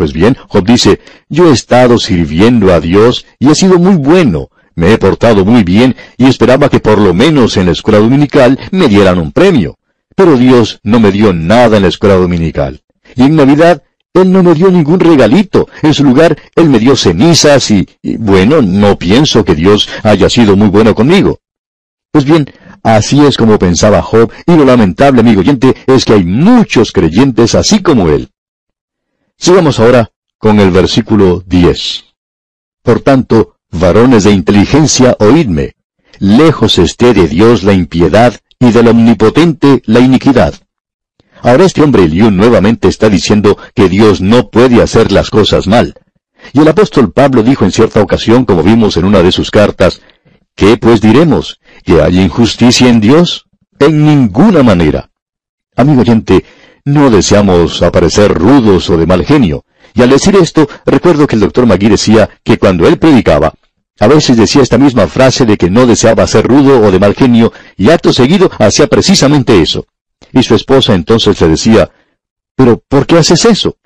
Pues 0.00 0.14
bien, 0.14 0.34
Job 0.48 0.64
dice, 0.64 0.98
yo 1.28 1.50
he 1.50 1.52
estado 1.52 1.98
sirviendo 1.98 2.72
a 2.72 2.80
Dios 2.80 3.26
y 3.38 3.50
he 3.50 3.54
sido 3.54 3.78
muy 3.78 3.96
bueno, 3.96 4.48
me 4.74 4.94
he 4.94 4.96
portado 4.96 5.44
muy 5.44 5.62
bien 5.62 5.94
y 6.16 6.24
esperaba 6.24 6.70
que 6.70 6.80
por 6.80 6.98
lo 6.98 7.12
menos 7.12 7.58
en 7.58 7.66
la 7.66 7.72
escuela 7.72 7.98
dominical 7.98 8.58
me 8.70 8.88
dieran 8.88 9.18
un 9.18 9.30
premio. 9.30 9.76
Pero 10.16 10.38
Dios 10.38 10.80
no 10.84 11.00
me 11.00 11.12
dio 11.12 11.34
nada 11.34 11.76
en 11.76 11.82
la 11.82 11.90
escuela 11.90 12.14
dominical. 12.14 12.80
Y 13.14 13.24
en 13.24 13.36
Navidad 13.36 13.82
Él 14.14 14.32
no 14.32 14.42
me 14.42 14.54
dio 14.54 14.70
ningún 14.70 15.00
regalito. 15.00 15.68
En 15.82 15.92
su 15.92 16.02
lugar, 16.02 16.34
Él 16.56 16.70
me 16.70 16.78
dio 16.78 16.96
cenizas 16.96 17.70
y, 17.70 17.86
bueno, 18.02 18.62
no 18.62 18.96
pienso 18.96 19.44
que 19.44 19.54
Dios 19.54 19.86
haya 20.02 20.30
sido 20.30 20.56
muy 20.56 20.68
bueno 20.68 20.94
conmigo. 20.94 21.40
Pues 22.10 22.24
bien, 22.24 22.50
así 22.82 23.20
es 23.20 23.36
como 23.36 23.58
pensaba 23.58 24.00
Job, 24.00 24.32
y 24.46 24.56
lo 24.56 24.64
lamentable, 24.64 25.20
amigo 25.20 25.40
oyente, 25.40 25.76
es 25.86 26.06
que 26.06 26.14
hay 26.14 26.24
muchos 26.24 26.90
creyentes 26.90 27.54
así 27.54 27.80
como 27.82 28.08
él. 28.08 28.30
Sigamos 29.42 29.80
ahora 29.80 30.10
con 30.36 30.60
el 30.60 30.70
versículo 30.70 31.42
10. 31.46 32.04
Por 32.82 33.00
tanto, 33.00 33.56
Varones 33.72 34.24
de 34.24 34.32
inteligencia, 34.32 35.16
oídme. 35.18 35.76
lejos 36.18 36.76
esté 36.78 37.14
de 37.14 37.26
Dios 37.26 37.62
la 37.62 37.72
impiedad 37.72 38.38
y 38.58 38.70
del 38.70 38.88
omnipotente 38.88 39.80
la 39.86 40.00
iniquidad. 40.00 40.52
Ahora 41.40 41.64
este 41.64 41.80
hombre 41.80 42.04
Eliú 42.04 42.30
nuevamente 42.30 42.88
está 42.88 43.08
diciendo 43.08 43.56
que 43.74 43.88
Dios 43.88 44.20
no 44.20 44.50
puede 44.50 44.82
hacer 44.82 45.10
las 45.10 45.30
cosas 45.30 45.66
mal. 45.66 45.94
Y 46.52 46.60
el 46.60 46.68
apóstol 46.68 47.10
Pablo 47.10 47.42
dijo 47.42 47.64
en 47.64 47.72
cierta 47.72 48.02
ocasión, 48.02 48.44
como 48.44 48.62
vimos 48.62 48.98
en 48.98 49.06
una 49.06 49.22
de 49.22 49.32
sus 49.32 49.50
cartas, 49.50 50.02
¿qué 50.54 50.76
pues 50.76 51.00
diremos? 51.00 51.60
¿Que 51.82 52.02
hay 52.02 52.20
injusticia 52.20 52.90
en 52.90 53.00
Dios? 53.00 53.46
En 53.78 54.04
ninguna 54.04 54.62
manera. 54.62 55.10
Amigo 55.76 56.02
oyente, 56.02 56.44
no 56.84 57.10
deseamos 57.10 57.82
aparecer 57.82 58.32
rudos 58.32 58.88
o 58.90 58.96
de 58.96 59.06
mal 59.06 59.24
genio. 59.24 59.64
Y 59.94 60.02
al 60.02 60.10
decir 60.10 60.36
esto, 60.36 60.68
recuerdo 60.86 61.26
que 61.26 61.36
el 61.36 61.40
doctor 61.40 61.66
Magui 61.66 61.88
decía 61.88 62.30
que 62.44 62.58
cuando 62.58 62.86
él 62.86 62.98
predicaba, 62.98 63.54
a 63.98 64.06
veces 64.06 64.36
decía 64.36 64.62
esta 64.62 64.78
misma 64.78 65.06
frase 65.06 65.44
de 65.44 65.56
que 65.56 65.68
no 65.70 65.86
deseaba 65.86 66.26
ser 66.26 66.46
rudo 66.46 66.80
o 66.80 66.90
de 66.90 66.98
mal 66.98 67.14
genio, 67.14 67.52
y 67.76 67.90
acto 67.90 68.12
seguido 68.12 68.50
hacía 68.58 68.86
precisamente 68.86 69.60
eso. 69.60 69.86
Y 70.32 70.42
su 70.42 70.54
esposa 70.54 70.94
entonces 70.94 71.40
le 71.40 71.48
decía, 71.48 71.90
¿pero 72.56 72.82
por 72.88 73.06
qué 73.06 73.18
haces 73.18 73.44
eso? 73.44 73.76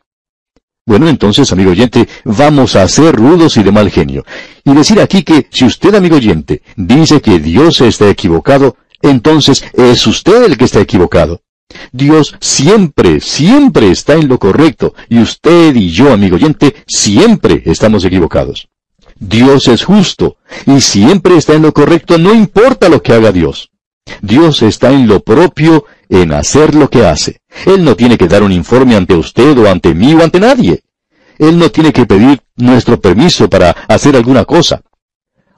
Bueno, 0.87 1.09
entonces, 1.09 1.51
amigo 1.51 1.71
oyente, 1.71 2.07
vamos 2.25 2.77
a 2.77 2.87
ser 2.89 3.17
rudos 3.17 3.57
y 3.57 3.63
de 3.63 3.73
mal 3.73 3.91
genio. 3.91 4.25
Y 4.65 4.75
decir 4.75 5.01
aquí 5.01 5.23
que 5.23 5.49
si 5.51 5.65
usted, 5.65 5.95
amigo 5.95 6.17
oyente, 6.17 6.63
dice 6.77 7.23
que 7.23 7.41
Dios 7.41 7.81
está 7.81 8.09
equivocado, 8.11 8.77
entonces 9.01 9.65
es 9.73 10.07
usted 10.07 10.45
el 10.45 10.59
que 10.59 10.65
está 10.67 10.81
equivocado. 10.81 11.41
Dios 11.93 12.37
siempre, 12.41 13.21
siempre 13.21 13.91
está 13.91 14.15
en 14.15 14.29
lo 14.29 14.39
correcto, 14.39 14.95
y 15.09 15.21
usted 15.21 15.75
y 15.75 15.91
yo, 15.91 16.13
amigo 16.13 16.37
oyente, 16.37 16.75
siempre 16.87 17.63
estamos 17.67 18.05
equivocados. 18.05 18.69
Dios 19.19 19.69
es 19.69 19.85
justo, 19.85 20.37
y 20.67 20.81
siempre 20.81 21.37
está 21.37 21.55
en 21.55 21.63
lo 21.63 21.73
correcto, 21.73 22.19
no 22.19 22.35
importa 22.35 22.89
lo 22.89 23.03
que 23.03 23.13
haga 23.13 23.33
Dios. 23.33 23.71
Dios 24.21 24.63
está 24.63 24.91
en 24.93 25.07
lo 25.07 25.21
propio, 25.21 25.87
en 26.09 26.33
hacer 26.33 26.75
lo 26.75 26.91
que 26.91 27.07
hace. 27.07 27.41
Él 27.65 27.85
no 27.85 27.97
tiene 27.97 28.19
que 28.19 28.29
dar 28.29 28.43
un 28.43 28.53
informe 28.53 28.97
ante 28.97 29.15
usted 29.15 29.57
o 29.59 29.71
ante 29.71 29.95
mí 29.95 30.15
o 30.15 30.23
ante 30.23 30.41
nadie. 30.41 30.83
Él 31.39 31.59
no 31.59 31.71
tiene 31.71 31.93
que 31.93 32.07
pedir 32.07 32.41
nuestro 32.57 33.01
permiso 33.01 33.49
para 33.49 33.71
hacer 33.89 34.17
alguna 34.17 34.45
cosa. 34.45 34.83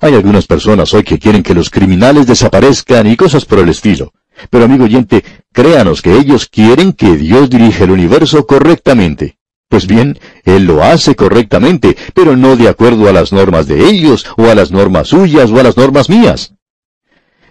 Hay 0.00 0.14
algunas 0.14 0.46
personas 0.46 0.92
hoy 0.94 1.02
que 1.02 1.18
quieren 1.18 1.42
que 1.42 1.54
los 1.54 1.70
criminales 1.70 2.26
desaparezcan 2.26 3.06
y 3.06 3.16
cosas 3.16 3.44
por 3.44 3.58
el 3.58 3.68
estilo. 3.68 4.12
Pero 4.50 4.64
amigo 4.64 4.84
oyente, 4.84 5.24
créanos 5.52 6.02
que 6.02 6.16
ellos 6.16 6.46
quieren 6.46 6.92
que 6.92 7.16
Dios 7.16 7.50
dirija 7.50 7.84
el 7.84 7.90
universo 7.90 8.46
correctamente. 8.46 9.38
Pues 9.68 9.86
bien, 9.86 10.18
Él 10.44 10.64
lo 10.64 10.82
hace 10.82 11.16
correctamente, 11.16 11.96
pero 12.14 12.36
no 12.36 12.56
de 12.56 12.68
acuerdo 12.68 13.08
a 13.08 13.12
las 13.12 13.32
normas 13.32 13.66
de 13.66 13.88
ellos, 13.88 14.24
o 14.36 14.46
a 14.46 14.54
las 14.54 14.70
normas 14.70 15.08
suyas, 15.08 15.50
o 15.50 15.58
a 15.58 15.62
las 15.62 15.76
normas 15.76 16.08
mías. 16.08 16.54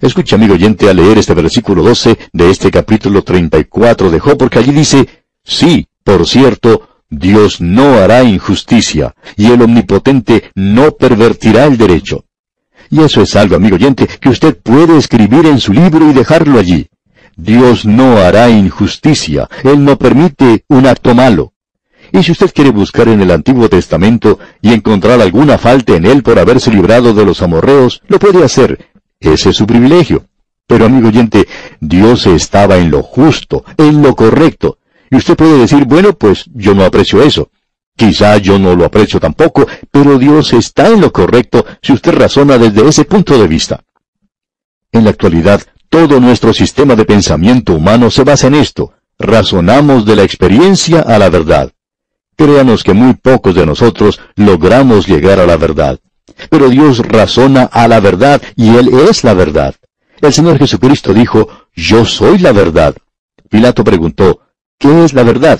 Escucha, 0.01 0.35
amigo 0.35 0.53
oyente, 0.53 0.89
a 0.89 0.93
leer 0.93 1.17
este 1.17 1.33
versículo 1.33 1.83
12 1.83 2.17
de 2.31 2.49
este 2.49 2.71
capítulo 2.71 3.23
34 3.23 4.11
de 4.11 4.19
Job, 4.19 4.37
porque 4.37 4.59
allí 4.59 4.71
dice, 4.71 5.07
Sí, 5.43 5.87
por 6.03 6.25
cierto, 6.25 6.89
Dios 7.09 7.61
no 7.61 7.95
hará 7.95 8.23
injusticia, 8.23 9.15
y 9.35 9.47
el 9.47 9.61
Omnipotente 9.61 10.51
no 10.55 10.91
pervertirá 10.91 11.65
el 11.65 11.77
derecho. 11.77 12.25
Y 12.89 13.01
eso 13.01 13.21
es 13.21 13.35
algo, 13.35 13.55
amigo 13.55 13.75
oyente, 13.75 14.07
que 14.07 14.29
usted 14.29 14.57
puede 14.57 14.97
escribir 14.97 15.45
en 15.45 15.59
su 15.59 15.73
libro 15.73 16.09
y 16.09 16.13
dejarlo 16.13 16.59
allí. 16.59 16.87
Dios 17.35 17.85
no 17.85 18.17
hará 18.17 18.49
injusticia, 18.49 19.49
Él 19.63 19.83
no 19.83 19.97
permite 19.97 20.63
un 20.69 20.87
acto 20.87 21.13
malo. 21.13 21.53
Y 22.11 22.23
si 22.23 22.31
usted 22.31 22.51
quiere 22.53 22.69
buscar 22.69 23.09
en 23.09 23.21
el 23.21 23.31
Antiguo 23.31 23.67
Testamento 23.67 24.39
y 24.61 24.71
encontrar 24.71 25.19
alguna 25.19 25.57
falta 25.57 25.95
en 25.95 26.05
él 26.05 26.23
por 26.23 26.39
haberse 26.39 26.71
librado 26.71 27.13
de 27.13 27.25
los 27.25 27.41
amorreos, 27.41 28.01
lo 28.07 28.19
puede 28.19 28.43
hacer. 28.43 28.87
Ese 29.19 29.49
es 29.49 29.55
su 29.57 29.65
privilegio. 29.65 30.25
Pero 30.67 30.85
amigo 30.85 31.09
oyente, 31.09 31.47
Dios 31.79 32.25
estaba 32.25 32.77
en 32.77 32.89
lo 32.89 33.03
justo, 33.03 33.65
en 33.77 34.01
lo 34.01 34.15
correcto. 34.15 34.77
Y 35.11 35.17
usted 35.17 35.35
puede 35.35 35.57
decir, 35.59 35.85
bueno, 35.85 36.13
pues 36.13 36.45
yo 36.53 36.73
no 36.73 36.85
aprecio 36.85 37.21
eso. 37.21 37.49
Quizá 37.95 38.37
yo 38.37 38.59
no 38.59 38.75
lo 38.75 38.85
aprecio 38.85 39.19
tampoco, 39.19 39.67
pero 39.89 40.17
Dios 40.17 40.53
está 40.53 40.89
en 40.89 41.01
lo 41.01 41.11
correcto 41.11 41.65
si 41.81 41.93
usted 41.93 42.13
razona 42.13 42.57
desde 42.57 42.87
ese 42.87 43.05
punto 43.05 43.37
de 43.37 43.47
vista. 43.47 43.83
En 44.91 45.05
la 45.05 45.11
actualidad, 45.11 45.61
todo 45.89 46.19
nuestro 46.19 46.53
sistema 46.53 46.95
de 46.95 47.05
pensamiento 47.05 47.73
humano 47.73 48.11
se 48.11 48.23
basa 48.23 48.47
en 48.47 48.55
esto. 48.55 48.93
Razonamos 49.17 50.05
de 50.05 50.17
la 50.17 50.23
experiencia 50.23 51.01
a 51.01 51.17
la 51.17 51.29
verdad. 51.29 51.71
Créanos 52.35 52.83
que 52.83 52.93
muy 52.93 53.13
pocos 53.13 53.55
de 53.55 53.65
nosotros 53.65 54.19
logramos 54.35 55.07
llegar 55.07 55.39
a 55.39 55.45
la 55.45 55.55
verdad. 55.55 55.99
Pero 56.49 56.69
Dios 56.69 56.99
razona 56.99 57.63
a 57.63 57.87
la 57.87 58.01
verdad 58.01 58.41
y 58.57 58.75
Él 58.75 58.89
es 59.09 59.23
la 59.23 59.33
verdad. 59.33 59.75
El 60.21 60.33
Señor 60.33 60.57
Jesucristo 60.57 61.13
dijo, 61.13 61.47
Yo 61.73 62.05
soy 62.05 62.39
la 62.39 62.51
verdad. 62.51 62.95
Pilato 63.49 63.83
preguntó, 63.83 64.41
¿qué 64.77 65.05
es 65.05 65.13
la 65.13 65.23
verdad? 65.23 65.59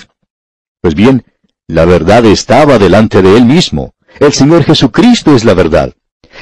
Pues 0.82 0.96
bien, 0.96 1.24
la 1.68 1.86
verdad 1.86 2.26
estaba 2.26 2.78
delante 2.78 3.22
de 3.22 3.38
él 3.38 3.46
mismo. 3.46 3.96
El 4.20 4.34
Señor 4.34 4.64
Jesucristo 4.64 5.36
es 5.36 5.44
la 5.44 5.54
verdad. 5.54 5.94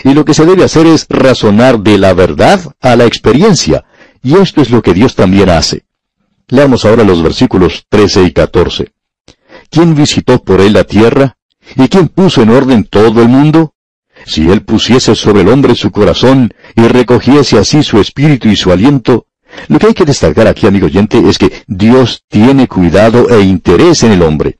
Y 0.03 0.13
lo 0.13 0.25
que 0.25 0.33
se 0.33 0.45
debe 0.45 0.63
hacer 0.63 0.86
es 0.86 1.05
razonar 1.09 1.79
de 1.79 1.97
la 1.97 2.13
verdad 2.13 2.59
a 2.81 2.95
la 2.95 3.05
experiencia. 3.05 3.86
Y 4.21 4.36
esto 4.36 4.62
es 4.62 4.69
lo 4.69 4.81
que 4.81 4.93
Dios 4.93 5.15
también 5.15 5.49
hace. 5.49 5.86
Leamos 6.47 6.86
ahora 6.86 7.03
los 7.03 7.23
versículos 7.23 7.86
13 7.89 8.23
y 8.23 8.31
14. 8.31 8.91
¿Quién 9.69 9.95
visitó 9.95 10.43
por 10.43 10.62
él 10.62 10.73
la 10.73 10.83
tierra? 10.83 11.38
¿Y 11.75 11.88
quién 11.88 12.09
puso 12.09 12.41
en 12.41 12.49
orden 12.49 12.83
todo 12.83 13.21
el 13.21 13.29
mundo? 13.29 13.73
Si 14.25 14.49
él 14.49 14.63
pusiese 14.63 15.15
sobre 15.15 15.41
el 15.41 15.49
hombre 15.49 15.75
su 15.75 15.91
corazón 15.91 16.53
y 16.75 16.81
recogiese 16.88 17.57
así 17.57 17.81
su 17.83 17.99
espíritu 17.99 18.49
y 18.49 18.55
su 18.55 18.71
aliento, 18.71 19.27
lo 19.67 19.79
que 19.79 19.88
hay 19.88 19.93
que 19.93 20.05
destacar 20.05 20.47
aquí, 20.47 20.67
amigo 20.67 20.88
oyente, 20.88 21.17
es 21.27 21.38
que 21.38 21.63
Dios 21.67 22.23
tiene 22.27 22.67
cuidado 22.67 23.29
e 23.29 23.41
interés 23.41 24.03
en 24.03 24.12
el 24.12 24.21
hombre. 24.21 24.59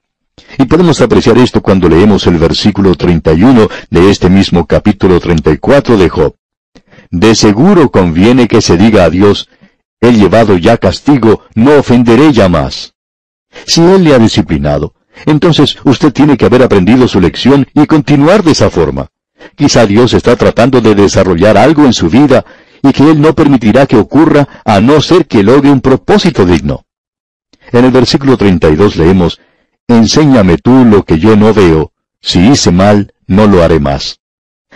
Y 0.58 0.66
podemos 0.66 1.02
apreciar 1.02 1.38
esto 1.38 1.62
cuando 1.62 1.90
leemos 1.90 2.26
el 2.28 2.38
versículo 2.38 2.96
31 2.96 3.68
de 3.90 4.10
este 4.10 4.30
mismo 4.30 4.66
capítulo 4.66 5.20
34 5.20 5.98
de 5.98 6.10
Job. 6.10 6.36
De 7.12 7.36
seguro 7.36 7.92
conviene 7.92 8.48
que 8.48 8.62
se 8.62 8.78
diga 8.78 9.04
a 9.04 9.10
Dios, 9.10 9.50
he 10.02 10.12
llevado 10.12 10.58
ya 10.58 10.78
castigo, 10.78 11.44
no 11.56 11.78
ofenderé 11.78 12.34
ya 12.34 12.50
más. 12.50 12.94
Si 13.66 13.82
Él 13.82 14.04
le 14.04 14.16
ha 14.16 14.20
disciplinado, 14.20 14.96
entonces 15.26 15.78
usted 15.84 16.12
tiene 16.12 16.38
que 16.38 16.46
haber 16.46 16.64
aprendido 16.64 17.08
su 17.08 17.22
lección 17.22 17.68
y 17.74 17.86
continuar 17.86 18.44
de 18.44 18.52
esa 18.52 18.70
forma. 18.70 19.10
Quizá 19.56 19.86
Dios 19.86 20.14
está 20.14 20.36
tratando 20.36 20.82
de 20.82 20.96
desarrollar 20.96 21.58
algo 21.58 21.86
en 21.86 21.94
su 21.94 22.10
vida 22.10 22.46
y 22.82 22.92
que 22.92 23.04
Él 23.10 23.22
no 23.22 23.34
permitirá 23.34 23.86
que 23.86 23.98
ocurra 23.98 24.48
a 24.66 24.82
no 24.82 25.00
ser 25.02 25.28
que 25.28 25.44
logre 25.44 25.70
un 25.72 25.82
propósito 25.82 26.46
digno. 26.46 26.86
En 27.72 27.86
el 27.86 27.92
versículo 27.92 28.38
32 28.38 28.96
leemos, 28.96 29.40
Enséñame 29.88 30.58
tú 30.58 30.86
lo 30.86 31.04
que 31.04 31.20
yo 31.20 31.36
no 31.36 31.54
veo. 31.54 31.92
Si 32.22 32.40
hice 32.40 32.72
mal, 32.72 33.14
no 33.28 33.48
lo 33.48 33.64
haré 33.64 33.80
más. 33.80 34.20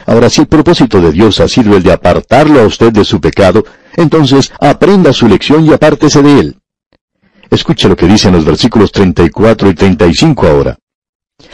Ahora, 0.05 0.29
si 0.29 0.41
el 0.41 0.47
propósito 0.47 1.01
de 1.01 1.11
Dios 1.11 1.39
ha 1.39 1.47
sido 1.47 1.75
el 1.75 1.83
de 1.83 1.93
apartarlo 1.93 2.61
a 2.61 2.65
usted 2.65 2.91
de 2.91 3.05
su 3.05 3.19
pecado, 3.19 3.65
entonces 3.95 4.51
aprenda 4.59 5.13
su 5.13 5.27
lección 5.27 5.65
y 5.65 5.73
apártese 5.73 6.21
de 6.21 6.39
él. 6.39 6.57
Escuche 7.49 7.87
lo 7.87 7.95
que 7.95 8.07
dicen 8.07 8.33
los 8.33 8.45
versículos 8.45 8.91
34 8.91 9.69
y 9.69 9.73
35 9.73 10.47
ahora. 10.47 10.77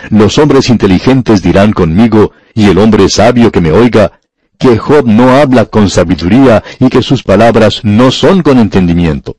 Los 0.09 0.37
hombres 0.37 0.69
inteligentes 0.69 1.41
dirán 1.41 1.71
conmigo, 1.73 2.31
y 2.53 2.65
el 2.69 2.77
hombre 2.79 3.09
sabio 3.09 3.51
que 3.51 3.61
me 3.61 3.71
oiga, 3.71 4.19
que 4.57 4.77
Job 4.77 5.07
no 5.07 5.29
habla 5.29 5.65
con 5.65 5.89
sabiduría 5.89 6.63
y 6.79 6.89
que 6.89 7.01
sus 7.01 7.23
palabras 7.23 7.81
no 7.83 8.11
son 8.11 8.41
con 8.41 8.59
entendimiento. 8.59 9.35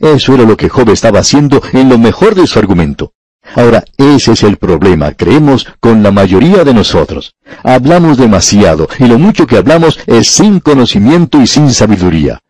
Eso 0.00 0.34
era 0.34 0.44
lo 0.44 0.56
que 0.56 0.68
Job 0.68 0.90
estaba 0.90 1.20
haciendo 1.20 1.62
en 1.72 1.88
lo 1.88 1.98
mejor 1.98 2.34
de 2.34 2.46
su 2.46 2.58
argumento. 2.58 3.12
Ahora, 3.54 3.84
ese 3.98 4.32
es 4.32 4.42
el 4.42 4.56
problema, 4.56 5.12
creemos, 5.12 5.66
con 5.80 6.02
la 6.02 6.10
mayoría 6.10 6.64
de 6.64 6.74
nosotros. 6.74 7.34
Hablamos 7.62 8.16
demasiado, 8.16 8.88
y 8.98 9.04
lo 9.04 9.18
mucho 9.18 9.46
que 9.46 9.56
hablamos 9.56 10.00
es 10.06 10.28
sin 10.28 10.60
conocimiento 10.60 11.40
y 11.40 11.46
sin 11.46 11.70
sabiduría. 11.70 12.40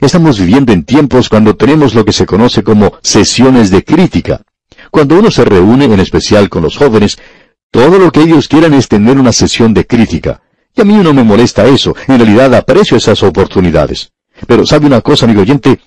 Estamos 0.00 0.38
viviendo 0.38 0.72
en 0.72 0.84
tiempos 0.84 1.28
cuando 1.28 1.56
tenemos 1.56 1.94
lo 1.94 2.04
que 2.04 2.12
se 2.12 2.26
conoce 2.26 2.62
como 2.62 2.94
sesiones 3.02 3.70
de 3.70 3.84
crítica. 3.84 4.42
Cuando 4.90 5.18
uno 5.18 5.30
se 5.30 5.44
reúne, 5.44 5.84
en 5.84 6.00
especial 6.00 6.48
con 6.48 6.62
los 6.62 6.76
jóvenes, 6.76 7.18
todo 7.70 7.98
lo 7.98 8.10
que 8.10 8.22
ellos 8.22 8.48
quieran 8.48 8.74
es 8.74 8.88
tener 8.88 9.18
una 9.18 9.32
sesión 9.32 9.72
de 9.72 9.86
crítica. 9.86 10.42
Y 10.74 10.80
a 10.80 10.84
mí 10.84 10.94
no 10.94 11.14
me 11.14 11.22
molesta 11.22 11.66
eso, 11.66 11.94
en 12.08 12.18
realidad 12.18 12.54
aprecio 12.54 12.96
esas 12.96 13.22
oportunidades. 13.22 14.10
Pero 14.46 14.66
sabe 14.66 14.86
una 14.86 15.00
cosa, 15.00 15.26
amigo 15.26 15.42
oyente, 15.42 15.80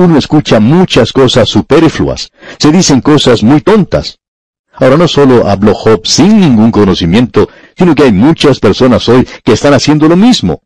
uno 0.00 0.16
escucha 0.16 0.60
muchas 0.60 1.12
cosas 1.12 1.48
superfluas, 1.48 2.32
se 2.58 2.72
dicen 2.72 3.00
cosas 3.02 3.42
muy 3.42 3.60
tontas. 3.60 4.18
Ahora 4.72 4.96
no 4.96 5.06
solo 5.06 5.46
habló 5.46 5.74
Job 5.74 6.06
sin 6.06 6.40
ningún 6.40 6.70
conocimiento, 6.70 7.50
sino 7.76 7.94
que 7.94 8.04
hay 8.04 8.12
muchas 8.12 8.60
personas 8.60 9.06
hoy 9.10 9.28
que 9.44 9.52
están 9.52 9.74
haciendo 9.74 10.08
lo 10.08 10.16
mismo. 10.16 10.62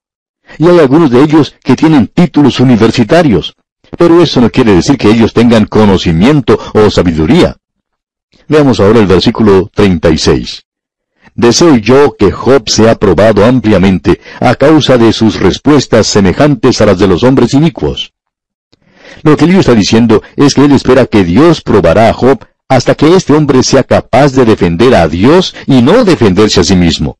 Y 0.58 0.68
hay 0.68 0.78
algunos 0.78 1.10
de 1.10 1.22
ellos 1.22 1.56
que 1.64 1.74
tienen 1.74 2.06
títulos 2.06 2.60
universitarios. 2.60 3.54
Pero 3.98 4.22
eso 4.22 4.40
no 4.40 4.50
quiere 4.50 4.74
decir 4.74 4.96
que 4.96 5.10
ellos 5.10 5.32
tengan 5.32 5.66
conocimiento 5.66 6.58
o 6.74 6.90
sabiduría. 6.90 7.56
Veamos 8.48 8.78
ahora 8.78 9.00
el 9.00 9.06
versículo 9.06 9.70
36. 9.74 10.62
deseo 11.34 11.76
yo 11.76 12.14
que 12.16 12.30
Job 12.30 12.68
sea 12.68 12.94
probado 12.94 13.44
ampliamente 13.44 14.20
a 14.38 14.54
causa 14.54 14.96
de 14.96 15.12
sus 15.12 15.40
respuestas 15.40 16.06
semejantes 16.06 16.80
a 16.80 16.86
las 16.86 16.98
de 16.98 17.08
los 17.08 17.24
hombres 17.24 17.54
inicuos. 17.54 18.13
Lo 19.24 19.38
que 19.38 19.46
Elío 19.46 19.60
está 19.60 19.74
diciendo 19.74 20.22
es 20.37 20.52
que 20.52 20.66
él 20.66 20.72
espera 20.72 21.06
que 21.06 21.24
Dios 21.24 21.62
probará 21.62 22.10
a 22.10 22.12
Job 22.12 22.44
hasta 22.68 22.94
que 22.94 23.16
este 23.16 23.32
hombre 23.32 23.62
sea 23.62 23.82
capaz 23.82 24.32
de 24.32 24.44
defender 24.44 24.94
a 24.94 25.08
Dios 25.08 25.54
y 25.66 25.80
no 25.80 26.04
defenderse 26.04 26.60
a 26.60 26.64
sí 26.64 26.76
mismo. 26.76 27.16